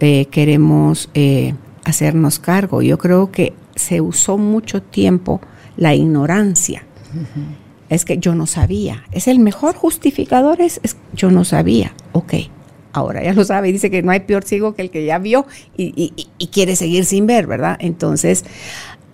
[0.00, 2.82] eh, queremos eh, hacernos cargo.
[2.82, 5.40] Yo creo que se usó mucho tiempo
[5.76, 6.84] la ignorancia.
[7.88, 9.04] Es que yo no sabía.
[9.12, 10.80] Es el mejor justificador, es,
[11.14, 11.94] yo no sabía.
[12.12, 12.34] Ok,
[12.92, 15.46] ahora ya lo sabe dice que no hay peor ciego que el que ya vio
[15.76, 17.76] y, y quiere seguir sin ver, ¿verdad?
[17.80, 18.44] Entonces,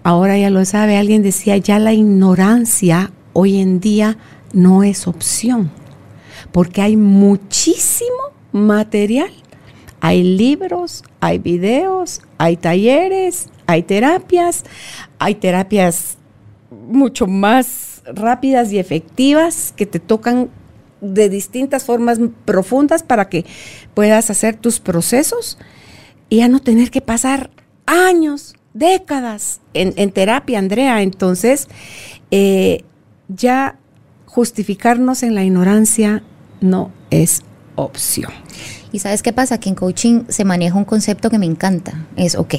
[0.03, 4.19] ahora ya lo sabe, alguien decía, ya la ignorancia hoy en día
[4.53, 5.71] no es opción,
[6.51, 9.31] porque hay muchísimo material.
[10.05, 14.65] Hay libros, hay videos, hay talleres, hay terapias,
[15.21, 16.19] hay terapias
[16.73, 20.51] mucho más rápidas y efectivas que te tocan
[21.01, 23.47] de distintas formas profundas para que
[23.95, 25.57] puedas hacer tus procesos
[26.29, 27.51] y ya no tener que pasar
[27.87, 31.03] años décadas en, terapia, Andrea.
[31.03, 31.69] Entonces,
[32.33, 32.83] eh,
[33.29, 33.79] ya
[34.27, 36.25] justificarnos en la ignorancia
[36.61, 37.43] no es
[37.77, 38.33] opción.
[38.93, 39.59] Y sabes qué pasa?
[39.59, 42.07] Que en coaching se maneja un concepto que me encanta.
[42.17, 42.55] Es, ok,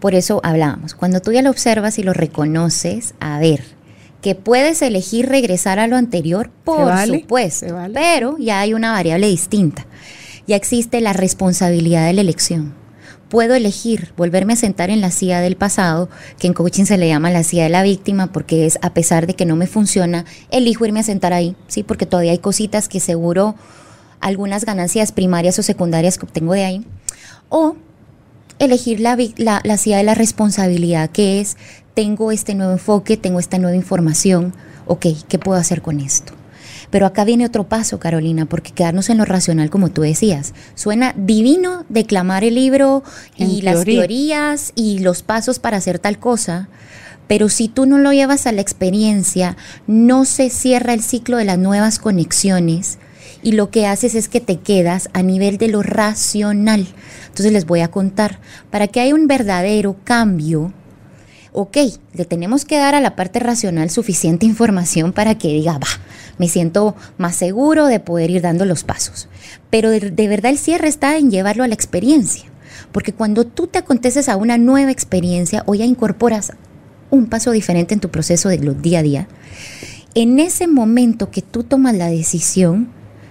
[0.00, 0.94] por eso hablábamos.
[0.94, 3.62] Cuando tú ya lo observas y lo reconoces, a ver,
[4.20, 9.86] que puedes elegir regresar a lo anterior, por supuesto, pero ya hay una variable distinta.
[10.46, 12.80] Ya existe la responsabilidad de la elección
[13.30, 17.08] puedo elegir volverme a sentar en la silla del pasado, que en coaching se le
[17.08, 20.26] llama la silla de la víctima, porque es a pesar de que no me funciona,
[20.50, 21.82] elijo irme a sentar ahí, ¿sí?
[21.82, 23.54] Porque todavía hay cositas que seguro
[24.20, 26.86] algunas ganancias primarias o secundarias que obtengo de ahí.
[27.48, 27.76] O
[28.58, 31.56] elegir la, la, la silla de la responsabilidad, que es,
[31.94, 34.54] tengo este nuevo enfoque, tengo esta nueva información,
[34.86, 36.34] ok, ¿qué puedo hacer con esto?
[36.90, 41.14] Pero acá viene otro paso, Carolina, porque quedarnos en lo racional, como tú decías, suena
[41.16, 43.04] divino declamar el libro
[43.36, 46.68] y las teorías y los pasos para hacer tal cosa,
[47.28, 49.56] pero si tú no lo llevas a la experiencia,
[49.86, 52.98] no se cierra el ciclo de las nuevas conexiones
[53.42, 56.86] y lo que haces es que te quedas a nivel de lo racional.
[57.28, 58.38] Entonces les voy a contar,
[58.70, 60.72] para que haya un verdadero cambio,
[61.52, 61.76] ok,
[62.14, 65.88] le tenemos que dar a la parte racional suficiente información para que diga, va,
[66.38, 69.28] me siento más seguro de poder ir dando los pasos.
[69.70, 72.44] Pero de, verdad el cierre está en llevarlo a la experiencia.
[72.92, 76.52] Porque cuando tú te aconteces a una nueva experiencia o ya incorporas
[77.10, 79.28] un paso diferente en tu proceso de día a día,
[80.14, 82.88] en ese momento que tú tomas la decisión,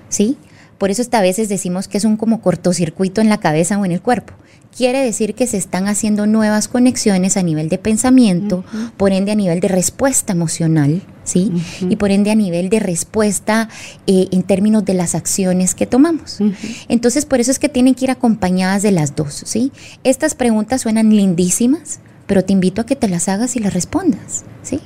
[0.10, 0.38] ¿sí?
[0.78, 3.92] Por eso a veces decimos que es un como cortocircuito en la cabeza o en
[3.92, 4.34] el cuerpo
[4.76, 8.64] quiere decir que se están haciendo nuevas conexiones a nivel de pensamiento,
[8.98, 11.52] por ende a nivel de respuesta emocional, ¿sí?
[11.82, 13.70] Y por ende a nivel de respuesta
[14.08, 16.40] eh, en términos de las acciones que tomamos.
[16.88, 19.72] Entonces, por eso es que tienen que ir acompañadas de las dos, ¿sí?
[20.04, 24.46] Estas preguntas suenan lindísimas, pero te invito a que te las hagas y las respondas,
[24.64, 24.80] ¿sí?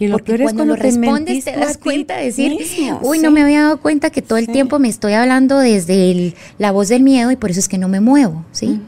[0.00, 2.56] Y lo Porque cuando, lo respondes te das cuenta de decir,
[3.02, 6.72] uy, no me había dado cuenta que todo el tiempo me estoy hablando desde la
[6.72, 8.80] voz del miedo y por eso es que no me muevo, ¿sí?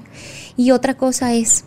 [0.56, 1.64] Y otra cosa es,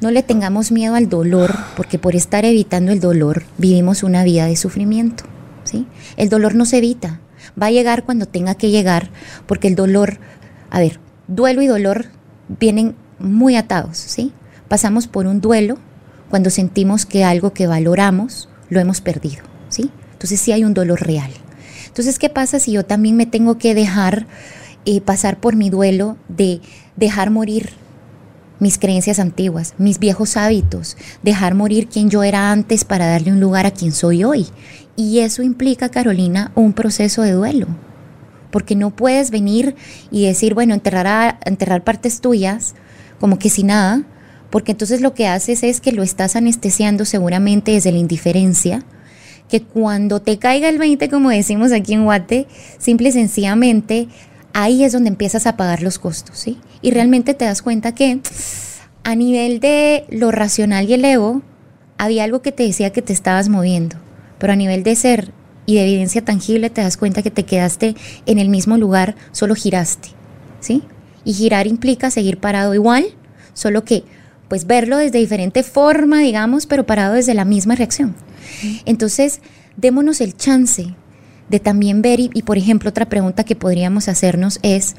[0.00, 4.46] no le tengamos miedo al dolor, porque por estar evitando el dolor vivimos una vida
[4.46, 5.22] de sufrimiento.
[5.62, 5.86] ¿sí?
[6.16, 7.20] El dolor no se evita,
[7.60, 9.10] va a llegar cuando tenga que llegar,
[9.46, 10.18] porque el dolor,
[10.70, 10.98] a ver,
[11.28, 12.06] duelo y dolor
[12.48, 14.32] vienen muy atados, ¿sí?
[14.66, 15.78] Pasamos por un duelo
[16.30, 19.90] cuando sentimos que algo que valoramos lo hemos perdido, ¿sí?
[20.12, 21.30] Entonces sí hay un dolor real.
[21.86, 24.26] Entonces, ¿qué pasa si yo también me tengo que dejar
[24.84, 26.60] eh, pasar por mi duelo de
[26.96, 27.70] dejar morir
[28.58, 33.40] mis creencias antiguas, mis viejos hábitos, dejar morir quien yo era antes para darle un
[33.40, 34.46] lugar a quien soy hoy.
[34.96, 37.66] Y eso implica, Carolina, un proceso de duelo.
[38.50, 39.76] Porque no puedes venir
[40.10, 42.74] y decir, bueno, enterrar, enterrar partes tuyas
[43.20, 44.04] como que sin nada,
[44.50, 48.84] porque entonces lo que haces es que lo estás anestesiando seguramente desde la indiferencia,
[49.48, 52.46] que cuando te caiga el 20, como decimos aquí en Guate,
[52.78, 54.08] simple y sencillamente
[54.52, 56.58] ahí es donde empiezas a pagar los costos, ¿sí?
[56.82, 58.20] Y realmente te das cuenta que
[59.04, 61.42] a nivel de lo racional y el ego,
[61.98, 63.96] había algo que te decía que te estabas moviendo,
[64.38, 65.32] pero a nivel de ser
[65.64, 67.94] y de evidencia tangible te das cuenta que te quedaste
[68.26, 70.08] en el mismo lugar, solo giraste,
[70.60, 70.82] ¿sí?
[71.24, 73.06] Y girar implica seguir parado igual,
[73.52, 74.04] solo que
[74.48, 78.14] pues verlo desde diferente forma, digamos, pero parado desde la misma reacción.
[78.84, 79.40] Entonces,
[79.76, 80.94] démonos el chance
[81.48, 84.96] de también ver, y, por ejemplo, otra pregunta que podríamos hacernos es,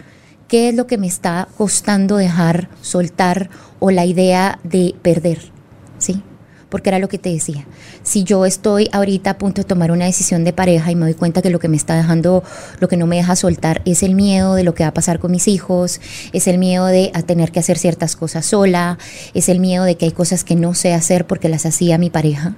[0.47, 5.51] ¿qué es lo que me está costando dejar, soltar o la idea de perder?
[5.97, 6.21] ¿Sí?
[6.69, 7.65] Porque era lo que te decía.
[8.03, 11.13] Si yo estoy ahorita a punto de tomar una decisión de pareja y me doy
[11.13, 12.43] cuenta que lo que me está dejando,
[12.79, 15.19] lo que no me deja soltar es el miedo de lo que va a pasar
[15.19, 16.01] con mis hijos,
[16.33, 18.97] es el miedo de a tener que hacer ciertas cosas sola,
[19.33, 22.09] es el miedo de que hay cosas que no sé hacer porque las hacía mi
[22.09, 22.55] pareja.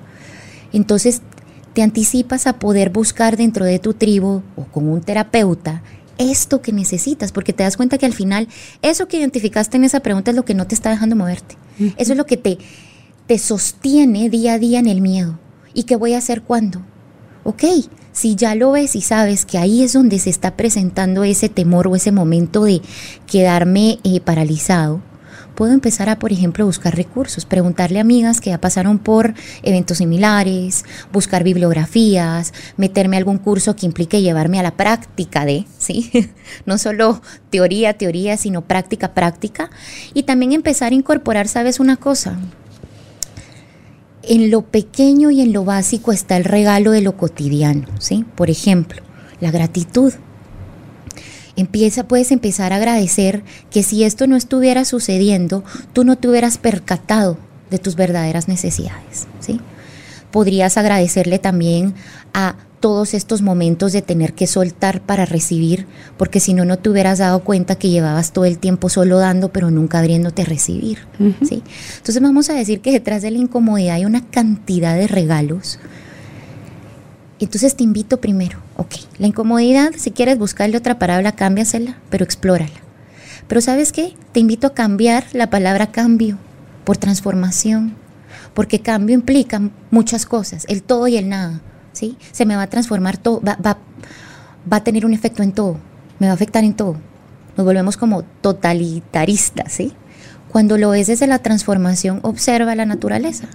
[0.73, 1.21] Entonces
[1.73, 5.83] te anticipas a poder buscar dentro de tu tribu o con un terapeuta
[6.19, 8.47] esto que necesitas, porque te das cuenta que al final
[8.81, 11.55] eso que identificaste en esa pregunta es lo que no te está dejando moverte.
[11.97, 12.57] Eso es lo que te,
[13.29, 15.37] te sostiene día a día en el miedo.
[15.75, 16.81] ¿Y qué voy a hacer cuando?
[17.43, 17.63] Ok,
[18.11, 21.87] si ya lo ves y sabes que ahí es donde se está presentando ese temor
[21.87, 22.81] o ese momento de
[23.27, 25.03] quedarme eh, paralizado,
[25.53, 29.99] puedo empezar a, por ejemplo, buscar recursos, preguntarle a amigas que ya pasaron por eventos
[29.99, 36.09] similares, buscar bibliografías, meterme a algún curso que implique llevarme a la práctica de, ¿sí?
[36.65, 37.21] No solo
[37.51, 39.69] teoría, teoría, sino práctica, práctica.
[40.15, 42.39] Y también empezar a incorporar, ¿sabes una cosa?
[44.29, 48.25] En lo pequeño y en lo básico está el regalo de lo cotidiano, ¿sí?
[48.35, 49.01] Por ejemplo,
[49.41, 50.13] la gratitud.
[51.55, 55.63] Empieza, puedes empezar a agradecer que si esto no estuviera sucediendo,
[55.93, 57.39] tú no te hubieras percatado
[57.71, 59.59] de tus verdaderas necesidades, ¿sí?
[60.29, 61.95] Podrías agradecerle también
[62.35, 65.85] a todos estos momentos de tener que soltar para recibir,
[66.17, 69.49] porque si no, no te hubieras dado cuenta que llevabas todo el tiempo solo dando,
[69.49, 70.99] pero nunca abriéndote a recibir.
[71.43, 71.63] ¿sí?
[71.97, 75.79] Entonces vamos a decir que detrás de la incomodidad hay una cantidad de regalos
[77.45, 82.81] entonces te invito primero, ok, la incomodidad, si quieres buscarle otra palabra, cámbiasela, pero explórala.
[83.47, 84.13] Pero ¿sabes qué?
[84.33, 86.37] Te invito a cambiar la palabra cambio
[86.83, 87.95] por transformación,
[88.53, 91.61] porque cambio implica muchas cosas, el todo y el nada,
[91.93, 92.17] ¿sí?
[92.31, 93.77] Se me va a transformar todo, va, va,
[94.71, 95.77] va a tener un efecto en todo,
[96.19, 96.95] me va a afectar en todo.
[97.57, 99.93] Nos volvemos como totalitaristas, ¿sí?
[100.49, 103.47] Cuando lo ves desde la transformación, observa la naturaleza.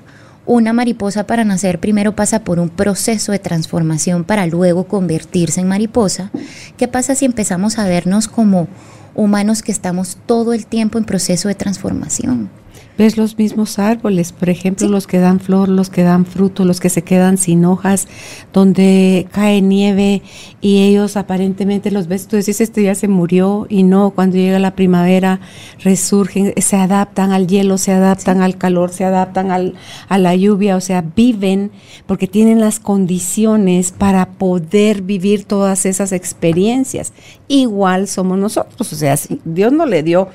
[0.46, 5.68] Una mariposa para nacer primero pasa por un proceso de transformación para luego convertirse en
[5.68, 6.30] mariposa.
[6.76, 8.68] ¿Qué pasa si empezamos a vernos como
[9.14, 12.50] humanos que estamos todo el tiempo en proceso de transformación?
[12.96, 16.80] Ves los mismos árboles, por ejemplo, los que dan flor, los que dan fruto, los
[16.80, 18.06] que se quedan sin hojas,
[18.52, 20.22] donde cae nieve
[20.60, 24.58] y ellos aparentemente los ves, tú dices, este ya se murió y no, cuando llega
[24.58, 25.40] la primavera
[25.82, 29.74] resurgen, se adaptan al hielo, se adaptan al calor, se adaptan al,
[30.08, 31.72] a la lluvia, o sea, viven
[32.06, 37.12] porque tienen las condiciones para poder vivir todas esas experiencias.
[37.48, 40.28] Igual somos nosotros, o sea, Dios no le dio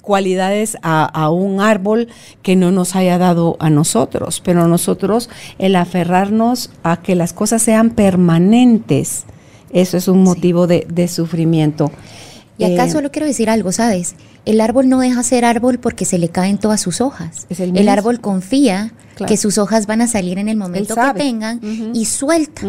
[0.00, 2.08] cualidades a, un árbol
[2.42, 7.62] que no nos haya dado a nosotros, pero nosotros el aferrarnos a que las cosas
[7.62, 9.24] sean permanentes,
[9.70, 11.90] eso es un motivo de, sufrimiento.
[12.58, 14.16] Y acá eh, solo quiero decir algo, ¿sabes?
[14.44, 17.46] El árbol no deja ser árbol porque se le caen todas sus hojas.
[17.48, 18.92] el, árbol confía
[19.26, 21.60] que sus hojas van a salir en el momento que tengan
[21.94, 22.62] y suelta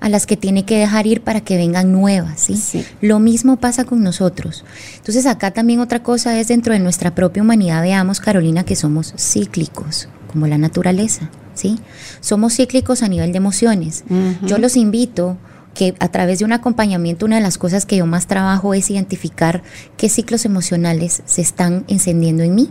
[0.00, 2.40] a las que tiene que dejar ir para que vengan nuevas.
[2.40, 2.84] ¿sí?
[3.00, 4.64] Lo mismo pasa con nosotros.
[4.96, 9.14] Entonces acá también otra cosa es dentro de nuestra propia humanidad, veamos Carolina que somos
[9.16, 11.30] cíclicos, como la naturaleza.
[11.54, 11.78] ¿sí?
[12.20, 14.04] Somos cíclicos a nivel de emociones.
[14.42, 15.36] Yo los invito
[15.74, 18.90] que a través de un acompañamiento una de las cosas que yo más trabajo es
[18.90, 19.62] identificar
[19.96, 22.70] qué ciclos emocionales se están encendiendo en mí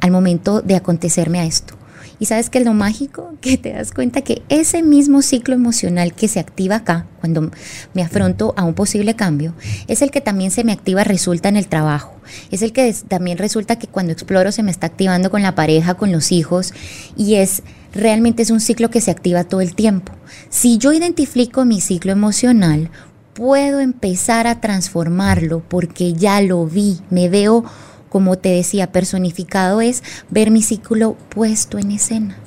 [0.00, 1.74] al momento de acontecerme a esto.
[2.18, 6.28] Y sabes que lo mágico, que te das cuenta que ese mismo ciclo emocional que
[6.28, 7.50] se activa acá, cuando
[7.94, 9.54] me afronto a un posible cambio,
[9.86, 12.14] es el que también se me activa, resulta en el trabajo.
[12.50, 15.94] Es el que también resulta que cuando exploro se me está activando con la pareja,
[15.94, 16.72] con los hijos,
[17.16, 17.62] y es
[17.92, 20.12] realmente es un ciclo que se activa todo el tiempo.
[20.48, 22.90] Si yo identifico mi ciclo emocional,
[23.34, 27.64] puedo empezar a transformarlo porque ya lo vi, me veo
[28.08, 32.38] como te decía, personificado es ver mi ciclo puesto en escena.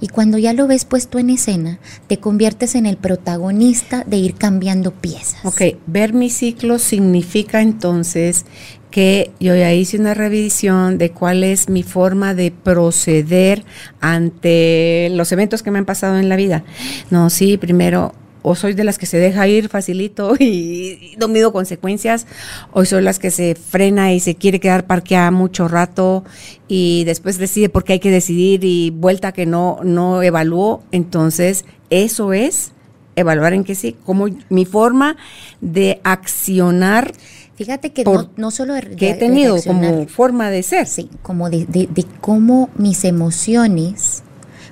[0.00, 4.34] Y cuando ya lo ves puesto en escena, te conviertes en el protagonista de ir
[4.34, 5.44] cambiando piezas.
[5.44, 8.46] Ok, ver mi ciclo significa entonces
[8.90, 13.64] que yo ya hice una revisión de cuál es mi forma de proceder
[14.00, 16.64] ante los eventos que me han pasado en la vida.
[17.10, 21.52] No, sí, primero o soy de las que se deja ir facilito y, no mido
[21.52, 22.26] consecuencias,
[22.72, 26.24] o soy las que se frena y se quiere quedar parqueada mucho rato
[26.68, 30.82] y después decide porque hay que decidir y vuelta que no, no evaluó.
[30.92, 32.72] Entonces, eso es
[33.16, 35.16] evaluar en qué sí, como mi forma
[35.60, 37.12] de accionar.
[37.60, 40.86] Fíjate que no, no, solo que he tenido como forma de ser.
[40.86, 44.22] Sí, como de, de cómo mis emociones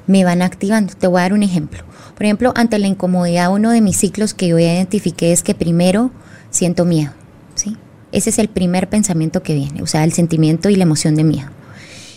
[0.06, 0.94] me van activando.
[0.94, 1.84] Te voy a dar un ejemplo.
[2.14, 6.12] Por ejemplo, ante la incomodidad, uno de mis ciclos que yo identifiqué es que primero
[6.48, 7.12] siento miedo,
[7.56, 7.76] ¿sí?
[8.10, 11.24] Ese es el primer pensamiento que viene, o sea, el sentimiento y la emoción de
[11.24, 11.50] miedo.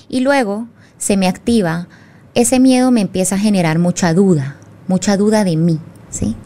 [0.08, 1.90] Y luego se me activa,
[2.34, 4.56] ese miedo me empieza a generar mucha duda,
[4.88, 6.38] mucha duda de mí, ¿sí?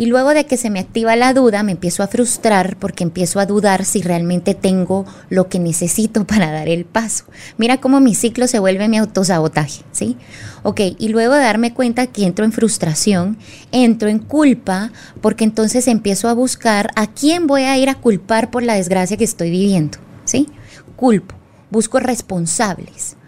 [0.00, 3.38] Y luego de que se me activa la duda, me empiezo a frustrar porque empiezo
[3.38, 7.26] a dudar si realmente tengo lo que necesito para dar el paso.
[7.58, 10.16] Mira cómo mi ciclo se vuelve mi autosabotaje, ¿sí?
[10.62, 13.36] Ok, y luego de darme cuenta que entro en frustración,
[13.72, 14.90] entro en culpa
[15.20, 19.18] porque entonces empiezo a buscar a quién voy a ir a culpar por la desgracia
[19.18, 20.48] que estoy viviendo, ¿sí?
[20.96, 21.34] Culpo,
[21.70, 23.18] busco responsables.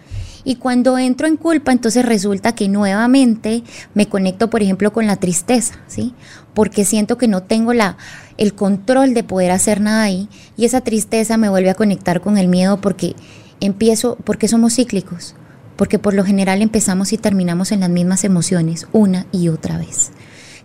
[0.45, 3.62] Y cuando entro en culpa, entonces resulta que nuevamente
[3.95, 6.14] me conecto, por ejemplo, con la tristeza, ¿sí?
[6.55, 7.97] Porque siento que no tengo la,
[8.38, 10.28] el control de poder hacer nada ahí.
[10.57, 13.14] Y esa tristeza me vuelve a conectar con el miedo porque
[13.61, 15.34] empiezo, porque somos cíclicos.
[15.76, 20.11] Porque por lo general empezamos y terminamos en las mismas emociones una y otra vez.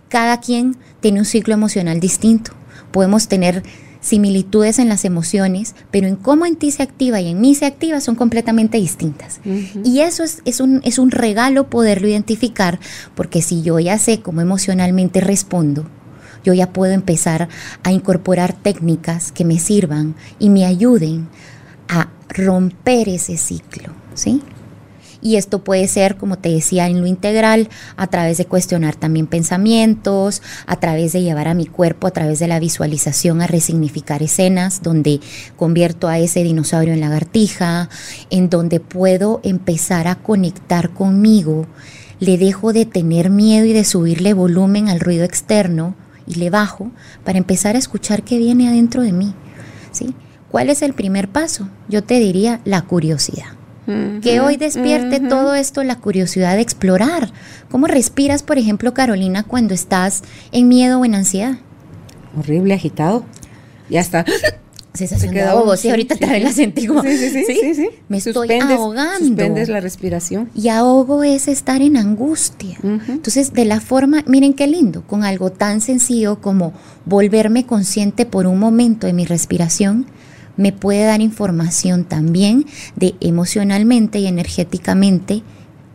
[0.08, 2.52] Cada quien tiene un ciclo emocional distinto.
[2.92, 3.62] Podemos tener
[4.08, 7.66] similitudes en las emociones, pero en cómo en ti se activa y en mí se
[7.66, 9.40] activa son completamente distintas.
[9.84, 12.80] Y eso es, es, un, es un regalo poderlo identificar,
[13.14, 15.86] porque si yo ya sé cómo emocionalmente respondo,
[16.44, 17.48] yo ya puedo empezar
[17.82, 21.28] a incorporar técnicas que me sirvan y me ayuden
[21.88, 24.42] a romper ese ciclo, ¿sí?
[25.20, 29.26] Y esto puede ser, como te decía, en lo integral, a través de cuestionar también
[29.26, 34.22] pensamientos, a través de llevar a mi cuerpo, a través de la visualización, a resignificar
[34.22, 35.20] escenas donde
[35.56, 37.88] convierto a ese dinosaurio en lagartija,
[38.30, 41.66] en donde puedo empezar a conectar conmigo.
[42.20, 45.96] Le dejo de tener miedo y de subirle volumen al ruido externo
[46.26, 46.92] y le bajo
[47.24, 49.34] para empezar a escuchar qué viene adentro de mí.
[49.90, 50.14] ¿sí?
[50.50, 51.68] ¿Cuál es el primer paso?
[51.88, 53.57] Yo te diría la curiosidad.
[54.22, 57.32] Que hoy despierte todo esto la curiosidad de explorar.
[57.70, 60.22] ¿Cómo respiras, por ejemplo, Carolina, cuando estás
[60.52, 61.58] en miedo o en ansiedad?
[62.38, 63.24] Horrible, agitado.
[63.88, 64.24] Ya está.
[64.94, 68.50] Sensación de ahogo, sí, ahorita también la sentí como, sí, sí, sí, sí, me estoy
[68.52, 69.26] ahogando.
[69.26, 70.50] Suspendes la respiración.
[70.54, 72.78] Y ahogo es estar en angustia.
[72.82, 76.72] Entonces, de la forma, miren qué lindo, con algo tan sencillo como
[77.04, 80.06] volverme consciente por un momento de mi respiración,
[80.58, 85.42] me puede dar información también de emocionalmente y energéticamente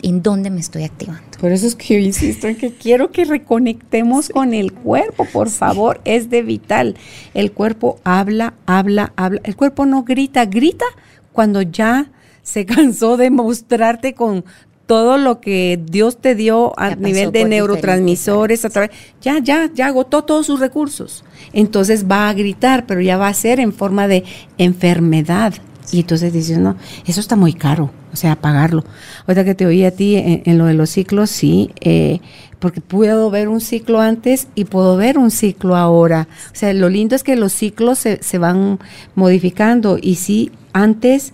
[0.02, 1.24] en dónde me estoy activando.
[1.40, 5.50] Por eso es que yo insisto en que quiero que reconectemos con el cuerpo, por
[5.50, 6.96] favor, es de vital.
[7.34, 9.42] El cuerpo habla, habla, habla.
[9.44, 10.86] El cuerpo no grita, grita
[11.32, 12.12] cuando ya
[12.44, 14.46] se cansó de mostrarte con
[14.94, 18.92] todo lo que Dios te dio a nivel de neurotransmisores, a través,
[19.22, 21.26] ya, ya, ya agotó todos sus recursos.
[21.52, 24.24] Entonces va a gritar, pero ya va a ser en forma de
[24.60, 25.56] enfermedad.
[25.92, 26.78] Y entonces dices, no,
[27.08, 28.84] eso está muy caro, o sea, pagarlo.
[29.26, 32.20] Ahorita que te oí a ti en, lo de los ciclos, sí, eh,
[32.60, 36.28] porque puedo ver un ciclo antes y puedo ver un ciclo ahora.
[36.52, 38.78] O sea, lo lindo es que los ciclos se, se van
[39.16, 41.34] modificando y sí, antes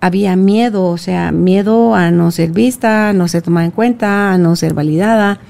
[0.00, 4.32] había miedo, o sea, miedo a no ser vista, a no ser tomada en cuenta,
[4.32, 5.40] a no ser validada.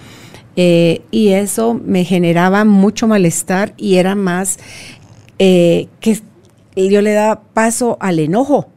[0.56, 4.58] Eh, y eso me generaba mucho malestar y era más
[5.38, 6.20] eh, que
[6.76, 8.68] yo le daba paso al enojo.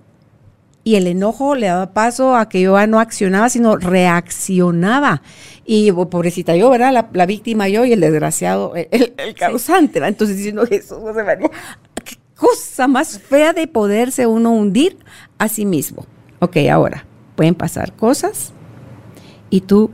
[0.83, 5.21] Y el enojo le daba paso a que yo no accionaba, sino reaccionaba.
[5.63, 7.07] Y pobrecita yo, ¿verdad?
[7.13, 10.09] La, víctima yo y el desgraciado, el, causante, ¿verdad?
[10.09, 11.90] Entonces diciendo Jesús, qué
[12.41, 14.97] cosa más fea de poderse uno hundir
[15.37, 16.07] a sí mismo.
[16.39, 18.51] Ok, ahora, pueden pasar cosas
[19.51, 19.91] y tú,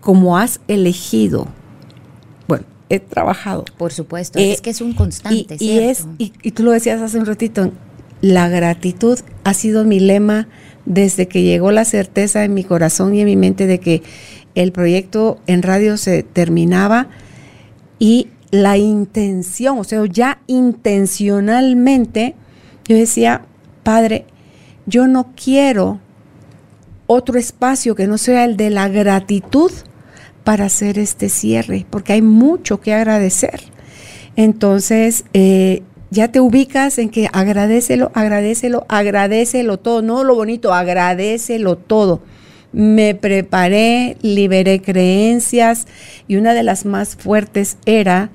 [0.00, 1.46] como has elegido,
[2.48, 3.64] bueno, he trabajado.
[3.78, 5.56] Por supuesto, es eh, que es un constante.
[5.60, 7.70] Y, es, y, tú lo decías hace un ratito,
[8.20, 10.48] la gratitud ha sido mi lema
[10.86, 14.02] desde que llegó la certeza en mi corazón y en mi mente de que
[14.56, 17.06] el proyecto en radio se terminaba
[18.00, 22.36] y la intención, o sea, ya intencionalmente,
[22.86, 23.46] yo decía,
[23.82, 24.26] Padre,
[24.86, 26.00] yo no quiero
[27.06, 29.72] otro espacio que no sea el de la gratitud
[30.44, 33.62] para hacer este cierre, porque hay mucho que agradecer.
[34.36, 41.78] Entonces, eh, ya te ubicas en que agradecelo, agradecelo, agradecelo todo, no lo bonito, agradecelo
[41.78, 42.20] todo.
[42.72, 45.86] Me preparé, liberé creencias
[46.26, 48.30] y una de las más fuertes era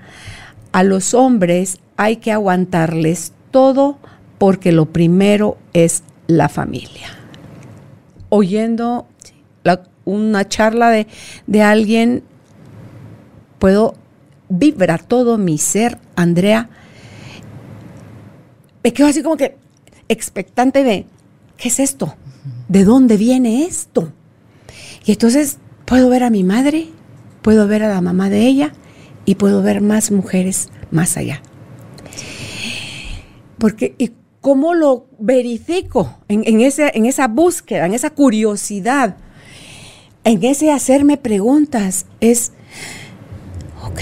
[0.72, 3.98] a los hombres hay que aguantarles todo
[4.38, 7.08] porque lo primero es la familia.
[8.30, 9.08] Oyendo
[10.06, 11.08] una charla de,
[11.48, 12.24] de alguien,
[13.60, 13.96] puedo
[14.50, 16.70] vibrar todo mi ser, Andrea.
[18.84, 19.58] Me quedo así como que
[20.08, 21.06] expectante de,
[21.58, 22.16] ¿qué es esto?
[22.70, 24.14] ¿De dónde viene esto?
[25.08, 26.90] Y entonces puedo ver a mi madre,
[27.42, 28.74] puedo ver a la mamá de ella
[29.24, 31.42] y puedo ver más mujeres más allá.
[33.58, 33.96] Porque,
[34.42, 39.18] ¿Cómo lo verifico en, ese, en esa búsqueda, en esa curiosidad,
[40.24, 42.06] en ese hacerme preguntas?
[42.22, 42.52] Es,
[43.84, 44.00] ok,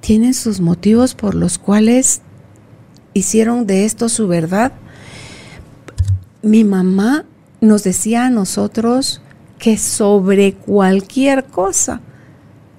[0.00, 2.22] tienen sus motivos por los cuales
[3.14, 4.72] hicieron de esto su verdad.
[6.42, 7.26] Mi mamá
[7.60, 9.20] nos decía a nosotros
[9.58, 12.00] que sobre cualquier cosa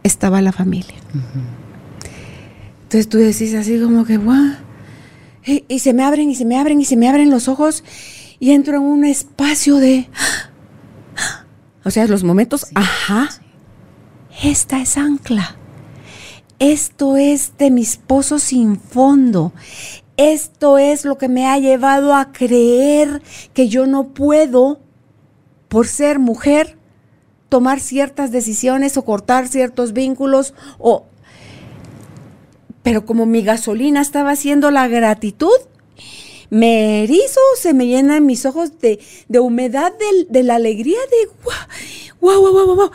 [0.03, 0.95] estaba la familia.
[2.83, 4.65] Entonces tú decís así como que, guau
[5.45, 7.83] y, se me abren y se me abren y se me abren los ojos
[8.39, 10.09] y entro en un espacio de...
[11.87, 13.29] O sea, los momentos, ajá,
[14.43, 15.55] esta es ancla.
[16.57, 19.53] Esto es de mis pozos sin fondo.
[20.17, 23.21] Esto es lo que me ha llevado a creer
[23.53, 24.79] que yo no puedo,
[25.67, 26.77] por ser mujer,
[27.49, 31.05] tomar ciertas decisiones o cortar ciertos vínculos o
[32.85, 35.57] pero como mi gasolina estaba haciendo la gratitud,
[36.51, 38.99] me erizo, se me llenan mis ojos de,
[39.39, 39.91] humedad
[40.29, 41.31] de, la alegría de
[42.21, 42.91] guau, guau, guau, guau,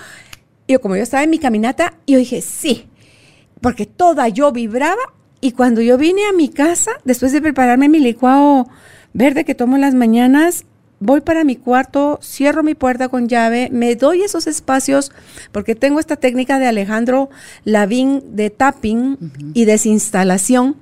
[0.68, 2.88] Y yo, como yo estaba en mi caminata, yo dije, sí,
[3.60, 5.02] porque toda yo vibraba
[5.40, 8.68] y cuando yo vine a mi casa, después de prepararme mi licuado
[9.12, 10.66] verde que tomo las mañanas,
[11.00, 15.10] voy para mi cuarto, cierro mi puerta con llave, me doy esos espacios
[15.50, 17.30] porque tengo esta técnica de Alejandro
[17.64, 19.18] Lavín de tapping
[19.54, 20.76] y desinstalación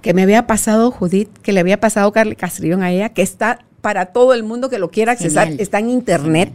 [0.00, 3.60] que me había pasado Judith, que le había pasado Carly Castrillón a ella, que está
[3.82, 6.52] para todo el mundo que lo quiera accesar, está en internet.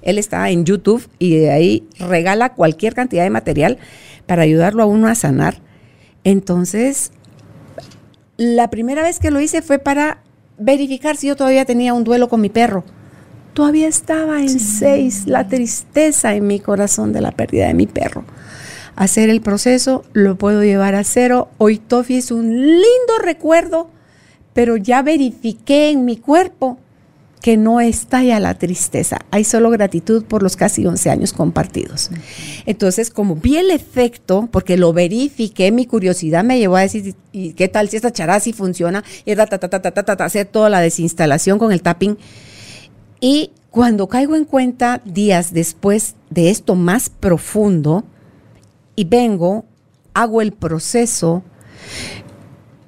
[0.00, 3.78] Él está en YouTube y de ahí regala cualquier cantidad de material
[4.24, 5.60] para ayudarlo a uno a sanar.
[6.24, 7.12] Entonces,
[8.36, 10.22] la primera vez que lo hice fue para
[10.58, 12.84] verificar si yo todavía tenía un duelo con mi perro.
[13.52, 18.24] Todavía estaba en seis la tristeza en mi corazón de la pérdida de mi perro.
[18.96, 21.48] Hacer el proceso lo puedo llevar a cero.
[21.58, 23.90] Hoy Tofi es un lindo recuerdo,
[24.52, 26.78] pero ya verifiqué en mi cuerpo
[27.46, 32.10] que no está ya la tristeza, hay solo gratitud por los casi 11 años compartidos.
[32.66, 37.52] Entonces, como vi el efecto, porque lo verifiqué, mi curiosidad me llevó a decir, ¿y
[37.52, 39.04] qué tal si esta chará sí funciona?
[39.24, 42.18] Y ta, ta, ta, ta, hacer toda la desinstalación con el tapping.
[43.20, 48.02] Y cuando caigo en cuenta días después de esto más profundo,
[48.96, 49.66] y vengo,
[50.14, 51.44] hago el proceso,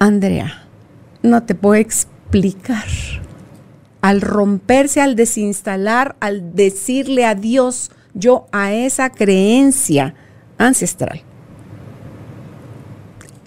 [0.00, 0.66] Andrea,
[1.22, 2.86] no te puedo explicar
[4.00, 10.14] al romperse, al desinstalar, al decirle adiós yo a esa creencia
[10.56, 11.22] ancestral,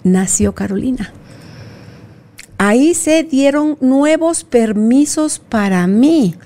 [0.02, 1.12] nació Carolina.
[2.58, 6.36] Ahí se dieron nuevos permisos para mí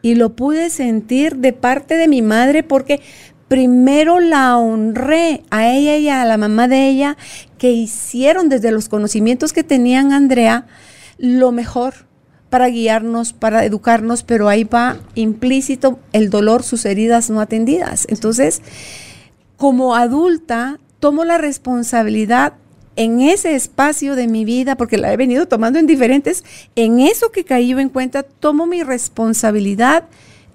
[0.00, 3.02] y lo pude sentir de parte de mi madre porque
[3.48, 7.16] primero la honré a ella y a la mamá de ella
[7.58, 10.66] que hicieron desde los conocimientos que tenían Andrea
[11.18, 12.05] lo mejor
[12.50, 18.06] para guiarnos, para educarnos, pero ahí va implícito el dolor, sus heridas no atendidas.
[18.08, 18.62] Entonces,
[19.56, 22.54] como adulta, tomo la responsabilidad
[22.96, 26.44] en ese espacio de mi vida, porque la he venido tomando en diferentes,
[26.76, 30.04] en eso que caí en cuenta, tomo mi responsabilidad,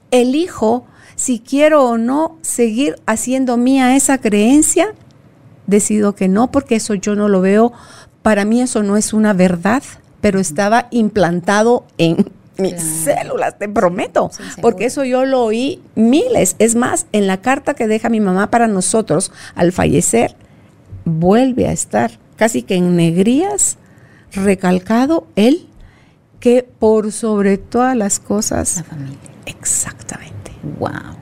[0.09, 0.85] elijo
[1.15, 4.95] si quiero o no seguir haciendo mía esa creencia,
[5.67, 7.73] decido que no, porque eso yo no lo veo,
[8.23, 9.83] para mí eso no es una verdad,
[10.21, 14.29] pero estaba implantado en mis células, te prometo,
[14.61, 16.55] porque eso yo lo oí miles.
[16.59, 20.35] Es más, en la carta que deja mi mamá para nosotros al fallecer,
[21.05, 23.77] vuelve a estar casi que en negrías,
[24.33, 25.67] recalcado él,
[26.39, 28.77] que por sobre todas las cosas...
[28.77, 29.17] La familia.
[29.45, 30.51] Exactamente.
[30.79, 31.17] Wow.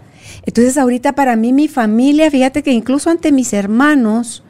[0.45, 4.43] Entonces ahorita para mí mi familia, fíjate que incluso ante mis hermanos,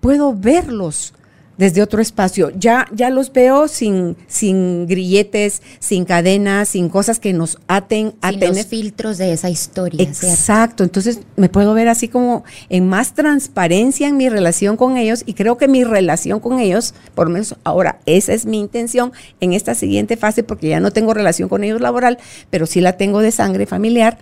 [0.00, 1.14] puedo verlos
[1.60, 2.50] desde otro espacio.
[2.58, 8.30] Ya, ya los veo sin, sin grilletes, sin cadenas, sin cosas que nos aten a
[8.30, 10.02] sin los filtros de esa historia.
[10.02, 10.84] Exacto.
[10.84, 15.34] Entonces me puedo ver así como en más transparencia en mi relación con ellos y
[15.34, 19.52] creo que mi relación con ellos, por lo menos ahora, esa es mi intención en
[19.52, 22.16] esta siguiente fase porque ya no tengo relación con ellos laboral,
[22.48, 24.16] pero sí la tengo de sangre familiar.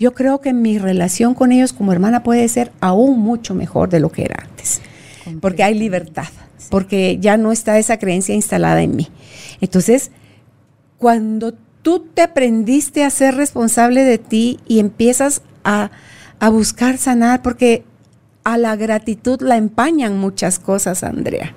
[0.00, 4.00] Yo creo que mi relación con ellos como hermana puede ser aún mucho mejor de
[4.00, 4.80] lo que era antes,
[5.40, 6.28] porque hay libertad
[6.70, 9.08] porque ya no está esa creencia instalada en mí.
[9.60, 10.10] Entonces,
[10.98, 15.90] cuando tú te aprendiste a ser responsable de ti y empiezas a,
[16.50, 17.84] buscar sanar, porque
[18.44, 21.54] a la gratitud la empañan muchas cosas, Andrea.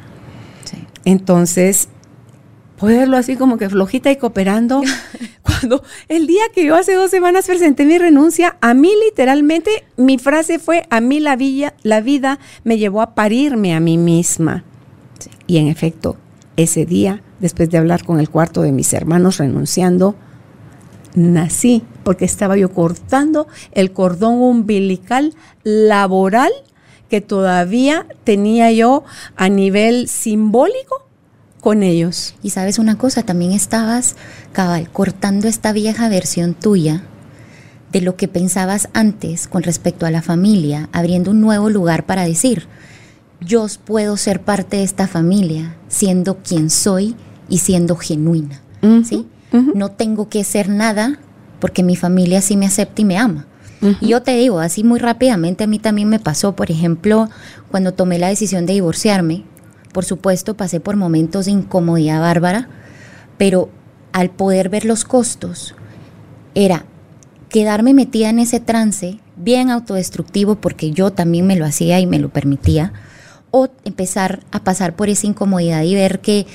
[1.05, 1.89] Entonces,
[2.77, 4.81] poderlo así como que flojita y cooperando.
[6.07, 10.59] El día que yo hace dos semanas presenté mi renuncia, a mí literalmente mi frase
[10.59, 14.63] fue, a mí la vida me llevó a parirme a mí misma.
[15.47, 16.17] Y en efecto,
[16.57, 20.15] ese día, después de hablar con el cuarto de mis hermanos renunciando,
[21.15, 25.33] nací porque estaba yo cortando el cordón umbilical
[25.63, 26.51] laboral
[27.09, 29.03] que todavía tenía yo
[29.35, 31.08] a nivel simbólico
[31.59, 32.35] con ellos.
[32.41, 34.15] Y sabes una cosa, también estabas,
[34.51, 37.03] cabal, cortando esta vieja versión tuya
[37.91, 42.23] de lo que pensabas antes con respecto a la familia, abriendo un nuevo lugar para
[42.23, 42.67] decir,
[43.41, 47.15] yo puedo ser parte de esta familia siendo quien soy
[47.47, 48.61] y siendo genuina.
[49.03, 49.25] ¿sí?
[49.51, 51.19] No tengo que ser nada
[51.59, 53.47] porque mi familia sí me acepta y me ama.
[54.01, 57.29] Y yo te digo, así muy rápidamente a mí también me pasó, por ejemplo,
[57.71, 59.45] cuando tomé la decisión de divorciarme,
[59.91, 62.69] por supuesto pasé por momentos de incomodidad bárbara,
[63.37, 63.69] pero
[64.11, 65.75] al poder ver los costos,
[66.55, 66.85] era
[67.49, 72.19] quedarme metida en ese trance bien autodestructivo porque yo también me lo hacía y me
[72.19, 72.93] lo permitía,
[73.51, 76.45] o empezar a pasar por esa incomodidad y ver que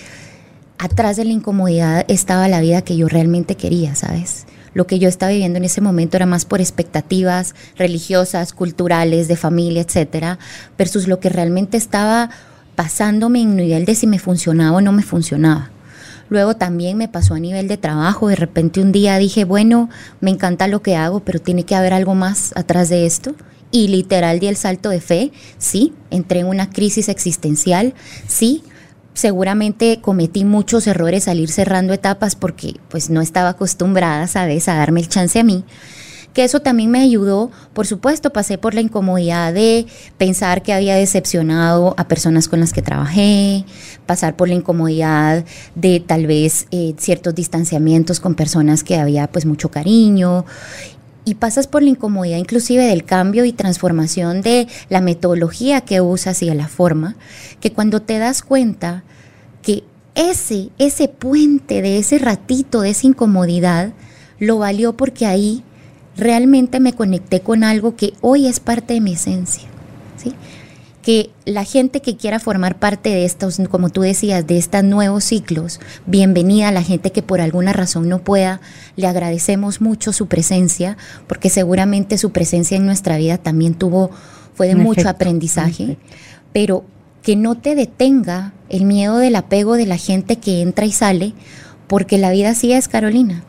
[0.78, 4.46] atrás de la incomodidad estaba la vida que yo realmente quería, ¿sabes?
[4.74, 9.36] Lo que yo estaba viviendo en ese momento era más por expectativas religiosas, culturales, de
[9.36, 10.38] familia, etcétera,
[10.76, 12.30] versus lo que realmente estaba
[12.74, 15.70] pasándome en nivel de si me funcionaba o no me funcionaba.
[16.28, 19.90] Luego también me pasó a nivel de trabajo, de repente un día dije, bueno,
[20.20, 23.34] me encanta lo que hago, pero tiene que haber algo más atrás de esto
[23.70, 27.92] y literal di el salto de fe, sí, entré en una crisis existencial,
[28.26, 28.62] sí,
[29.14, 34.76] seguramente cometí muchos errores al ir cerrando etapas porque pues no estaba acostumbrada, ¿sabes?, a
[34.76, 35.64] darme el chance a mí.
[36.34, 39.86] Que eso también me ayudó, por supuesto, pasé por la incomodidad de
[40.18, 43.64] pensar que había decepcionado a personas con las que trabajé,
[44.04, 45.44] pasar por la incomodidad
[45.76, 50.44] de tal vez eh, ciertos distanciamientos con personas que había pues mucho cariño.
[51.24, 56.42] Y pasas por la incomodidad inclusive del cambio y transformación de la metodología que usas
[56.42, 57.16] y de la forma,
[57.60, 59.04] que cuando te das cuenta
[59.62, 59.84] que
[60.16, 63.92] ese, ese puente de ese ratito, de esa incomodidad,
[64.40, 65.62] lo valió porque ahí
[66.16, 69.68] realmente me conecté con algo que hoy es parte de mi esencia.
[70.16, 70.34] ¿sí?
[71.04, 75.24] que la gente que quiera formar parte de estos, como tú decías, de estos nuevos
[75.24, 78.62] ciclos, bienvenida a la gente que por alguna razón no pueda,
[78.96, 80.96] le agradecemos mucho su presencia,
[81.26, 84.10] porque seguramente su presencia en nuestra vida también tuvo,
[84.54, 85.98] fue de mucho aprendizaje,
[86.54, 86.84] pero
[87.22, 91.34] que no te detenga el miedo del apego de la gente que entra y sale,
[91.86, 93.44] porque la vida así es, Carolina.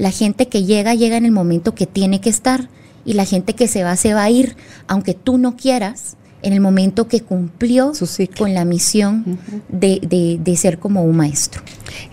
[0.00, 2.70] La gente que llega, llega en el momento que tiene que estar,
[3.04, 4.56] y la gente que se va, se va a ir,
[4.86, 7.92] aunque tú no quieras, en el momento que cumplió
[8.38, 11.60] con la misión de, ser como un maestro.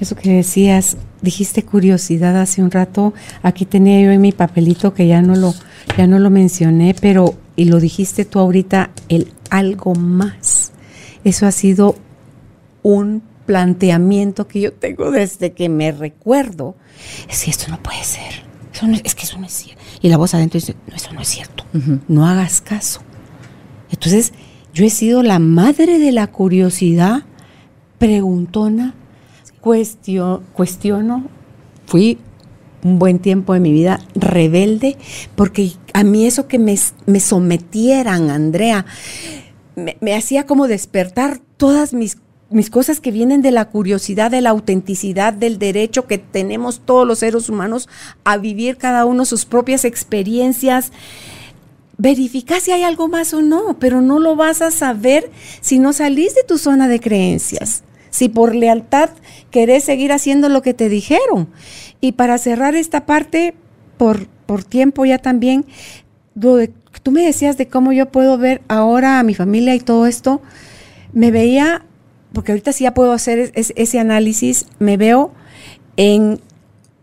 [0.01, 5.07] Eso que decías, dijiste curiosidad hace un rato, aquí tenía yo en mi papelito que
[5.07, 5.55] ya no lo,
[5.97, 10.73] ya no lo mencioné, pero, y lo dijiste tú ahorita, el algo más.
[11.23, 11.95] Eso ha sido
[12.84, 16.76] un planteamiento que yo tengo desde que me recuerdo.
[17.28, 18.45] Es que esto no puede ser.
[19.03, 19.82] es que eso no es cierto.
[20.03, 21.65] Y la voz adentro dice, no, eso no es cierto.
[22.07, 23.02] No hagas caso
[23.91, 24.34] entonces,
[24.74, 27.24] yo he sido la madre de la curiosidad,
[27.98, 28.94] preguntona,
[29.61, 31.24] cuestiono,
[31.86, 32.19] fui
[32.84, 34.98] un buen tiempo de mi vida rebelde,
[35.36, 36.78] porque a mí eso que me,
[37.19, 38.86] sometieran, Andrea,
[39.76, 42.18] me, hacía como despertar todas mis,
[42.49, 47.06] mis cosas que vienen de la curiosidad, de la autenticidad, del derecho que tenemos todos
[47.06, 47.90] los seres humanos
[48.24, 50.91] a vivir cada uno sus propias experiencias
[51.98, 55.94] verifica si hay algo más o no, pero no lo vas a saber si no
[55.94, 57.84] salís de tu zona de creencias.
[58.10, 59.10] Si por lealtad
[59.52, 61.49] querés seguir haciendo lo que te dijeron.
[61.99, 63.56] Y para cerrar esta parte,
[63.98, 65.65] por, por tiempo ya también,
[67.03, 70.41] tú me decías de cómo yo puedo ver ahora a mi familia y todo esto,
[71.14, 71.84] me veía,
[72.34, 75.32] porque ahorita sí ya puedo hacer ese análisis, me veo
[75.95, 76.40] en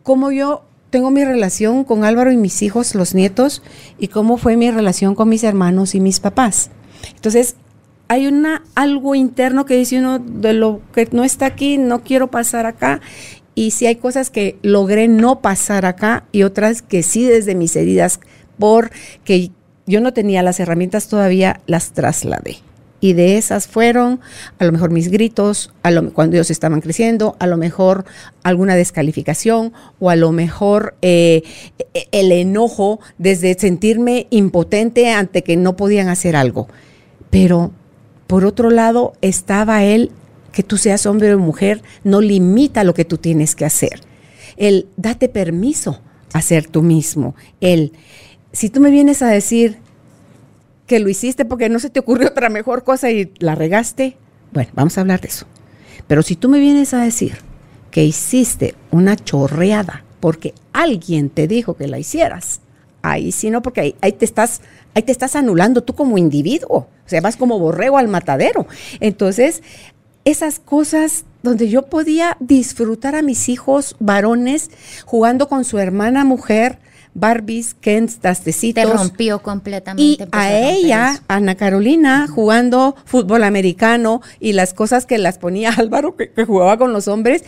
[0.03, 3.63] cómo yo tengo mi relación con Álvaro y mis hijos, los nietos,
[3.99, 6.71] y cómo fue mi relación con mis hermanos y mis papás.
[7.17, 7.57] Entonces,
[8.07, 12.31] hay una algo interno que dice uno de lo que no está aquí, no quiero
[12.31, 13.01] pasar acá.
[13.57, 17.75] Y si hay cosas que logré no pasar acá y otras que sí desde mis
[17.77, 18.21] heridas,
[18.59, 19.51] porque
[19.87, 22.59] yo no tenía las herramientas todavía, las trasladé
[23.05, 24.21] y de esas fueron
[24.59, 28.07] a lo mejor mis gritos, a lo, cuando ellos estaban creciendo, a lo mejor
[28.43, 31.43] alguna descalificación o a lo mejor eh,
[31.93, 36.67] e, el enojo desde sentirme impotente ante que no podían hacer algo.
[37.29, 37.73] Pero
[38.27, 40.11] por otro lado estaba él,
[40.51, 44.01] que tú seas hombre o mujer, no limita lo que tú tienes que hacer.
[44.57, 46.01] El date permiso
[46.33, 47.35] a ser tú mismo.
[47.61, 47.93] El,
[48.53, 49.84] si tú me vienes a decir,
[50.87, 54.17] que lo hiciste porque no se te ocurrió otra mejor cosa y la regaste,
[54.53, 55.47] bueno, vamos a hablar de eso.
[56.07, 57.39] Pero si tú me vienes a decir
[57.91, 62.61] que hiciste una chorreada porque alguien te dijo que la hicieras,
[63.03, 64.63] ahí sí no, porque ahí, te estás,
[64.95, 66.89] ahí te estás anulando tú como individuo.
[67.05, 68.67] O sea, vas como borrego al matadero.
[69.01, 69.63] Entonces,
[70.25, 74.71] esas cosas donde yo podía disfrutar a mis hijos varones
[75.05, 76.79] jugando con su hermana mujer,
[77.15, 78.83] Barbies, Kens, tastecitos.
[78.83, 80.03] Te rompió completamente.
[80.03, 86.17] Y a ella, Ana Carolina, jugando fútbol americano y las cosas que las ponía Álvaro,
[86.17, 87.45] que, jugaba con los hombres,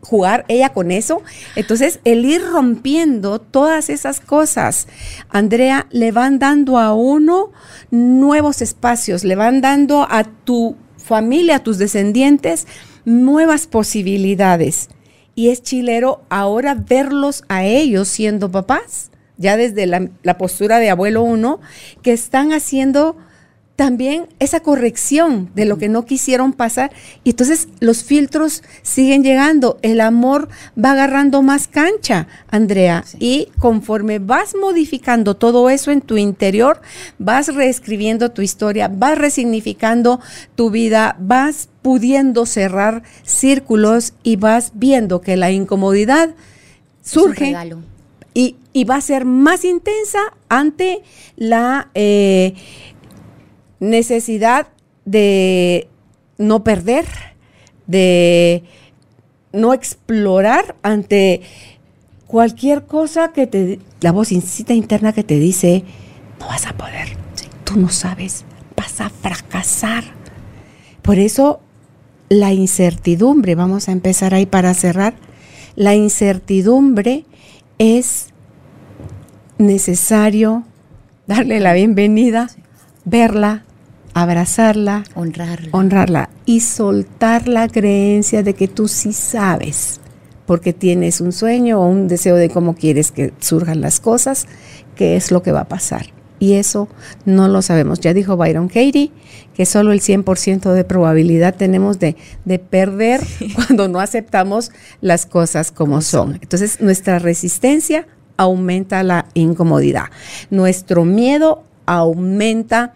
[0.00, 1.22] jugar ella con eso.
[1.54, 4.88] Entonces, el ir rompiendo todas esas cosas,
[5.30, 7.52] Andrea, le van dando a uno
[7.92, 12.66] nuevos espacios, le van dando a tu familia, a tus descendientes,
[13.04, 14.88] nuevas posibilidades
[15.36, 21.22] y es chilero ahora verlos a ellos siendo papás, ya desde la, postura de abuelo
[21.22, 21.60] uno,
[22.02, 23.16] que están haciendo
[23.76, 26.90] también esa corrección de lo que no quisieron pasar.
[27.24, 30.48] Y entonces los filtros siguen llegando, el amor
[30.82, 33.04] va agarrando más cancha, Andrea.
[33.20, 36.80] Y conforme vas modificando todo eso en tu interior,
[37.18, 40.20] vas reescribiendo tu historia, vas resignificando
[40.54, 46.30] tu vida, vas pudiendo cerrar círculos y vas viendo que la incomodidad
[47.02, 47.54] surge
[48.34, 50.18] y, y, va a ser más intensa
[50.50, 51.02] ante
[51.36, 52.54] la eh,
[53.80, 54.68] necesidad
[55.04, 55.88] de
[56.38, 57.06] no perder,
[57.86, 58.64] de
[59.52, 61.42] no explorar ante
[62.26, 65.84] cualquier cosa que te, la vocecita interna que te dice,
[66.40, 67.16] no vas a poder,
[67.64, 68.44] tú no sabes,
[68.76, 70.04] vas a fracasar.
[71.02, 71.60] Por eso
[72.28, 75.14] la incertidumbre, vamos a empezar ahí para cerrar,
[75.76, 77.24] la incertidumbre
[77.78, 78.28] es
[79.58, 80.64] necesario
[81.26, 82.48] darle la bienvenida,
[83.04, 83.65] verla,
[84.16, 85.68] abrazarla, honrarla.
[85.72, 90.00] honrarla y soltar la creencia de que tú sí sabes,
[90.46, 94.46] porque tienes un sueño o un deseo de cómo quieres que surjan las cosas,
[94.94, 96.06] qué es lo que va a pasar.
[96.38, 96.88] Y eso
[97.26, 98.00] no lo sabemos.
[98.00, 99.12] Ya dijo Byron Katie
[99.54, 102.16] que solo el 100% de probabilidad tenemos de,
[102.46, 103.20] de perder
[103.54, 104.70] cuando no aceptamos
[105.02, 106.38] las cosas como son.
[106.40, 108.06] Entonces, nuestra resistencia
[108.38, 110.06] aumenta la incomodidad.
[110.48, 112.94] Nuestro miedo aumenta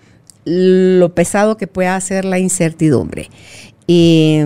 [0.50, 3.30] lo pesado que pueda hacer la incertidumbre.
[3.86, 4.38] Y,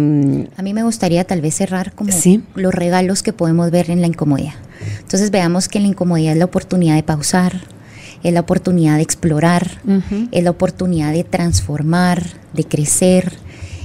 [0.56, 2.10] a mí me gustaría tal vez cerrar como
[2.54, 4.54] los regalos que podemos ver en la incomodidad.
[5.00, 7.60] Entonces veamos que la incomodidad es la oportunidad de pausar,
[8.22, 9.82] es la oportunidad de explorar,
[10.30, 12.22] es la oportunidad de transformar,
[12.54, 13.32] de crecer,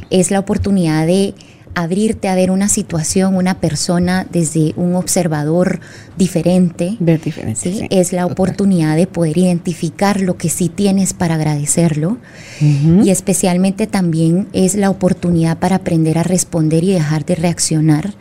[0.10, 1.36] es la oportunidad de
[1.76, 5.80] abrirte a ver una situación, una persona desde un observador
[6.18, 6.98] diferente.
[7.00, 7.88] Ver diferente.
[7.90, 12.18] Es la oportunidad de poder identificar lo que sí tienes para agradecerlo.
[12.60, 18.14] Y especialmente también es la oportunidad para aprender a responder y dejar de reaccionar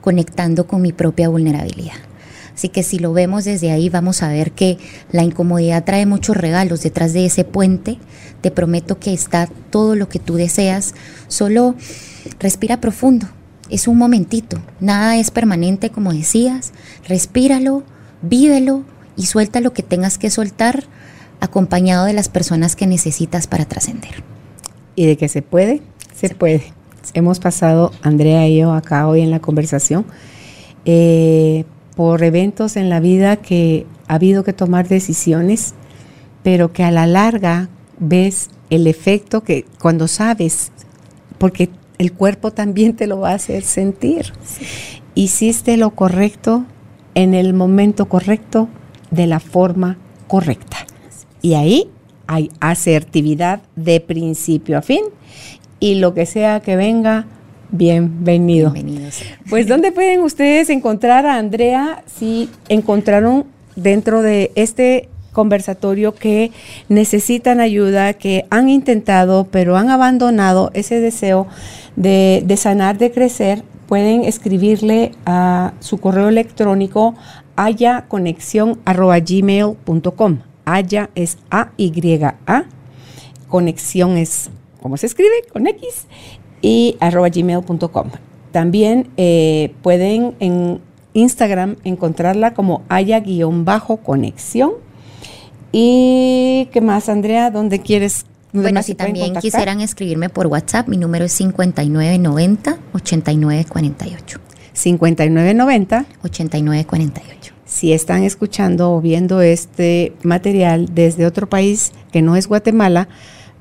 [0.00, 1.94] conectando con mi propia vulnerabilidad.
[2.54, 4.78] Así que si lo vemos desde ahí, vamos a ver que
[5.10, 7.98] la incomodidad trae muchos regalos detrás de ese puente.
[8.40, 10.94] Te prometo que está todo lo que tú deseas.
[11.26, 11.74] Solo
[12.38, 13.26] respira profundo.
[13.70, 14.58] Es un momentito.
[14.80, 16.72] Nada es permanente, como decías.
[17.08, 17.82] Respíralo,
[18.22, 18.84] vívelo
[19.16, 20.84] y suelta lo que tengas que soltar
[21.40, 24.22] acompañado de las personas que necesitas para trascender.
[24.96, 25.82] ¿Y de que se puede?
[26.14, 26.72] Se, puede.
[27.12, 30.06] Hemos pasado, Andrea y yo, acá hoy en la conversación,
[30.84, 31.64] eh,
[31.96, 35.74] por eventos en la vida que ha habido que tomar decisiones,
[36.42, 37.68] pero que a la larga
[37.98, 40.70] ves el efecto que cuando sabes,
[41.38, 44.32] porque el cuerpo también te lo va a hacer sentir.
[45.14, 46.64] Hiciste lo correcto
[47.14, 48.68] en el momento correcto,
[49.10, 49.96] de la forma
[50.26, 50.78] correcta.
[51.40, 51.88] Y ahí
[52.26, 55.04] hay asertividad de principio a fin
[55.78, 57.26] y lo que sea que venga,
[57.70, 58.72] bienvenido.
[58.72, 59.22] Bienvenidos.
[59.48, 63.44] Pues ¿dónde pueden ustedes encontrar a Andrea si encontraron
[63.76, 66.50] dentro de este conversatorio que
[66.88, 71.46] necesitan ayuda, que han intentado, pero han abandonado ese deseo
[71.96, 77.14] de, sanar, de crecer, pueden escribirle a su correo electrónico
[77.56, 80.38] ayaconexión.gmail.com.
[80.64, 82.64] Aya es A-Y-A.
[83.48, 84.48] Conexión es,
[84.80, 85.44] ¿cómo se escribe?
[85.52, 86.06] Con X.
[86.62, 88.08] Y arroba gmail.com.
[88.52, 90.80] También eh, pueden en
[91.12, 94.83] Instagram encontrarla como haya-conexión
[95.76, 97.50] ¿Y qué más, Andrea?
[97.50, 98.26] ¿Dónde quieres?
[98.52, 104.38] bueno, si también quisieran escribirme por WhatsApp, mi número es 5990-8948.
[104.72, 107.22] 5990-8948.
[107.64, 113.08] Si están escuchando o viendo este material desde otro país que no es Guatemala,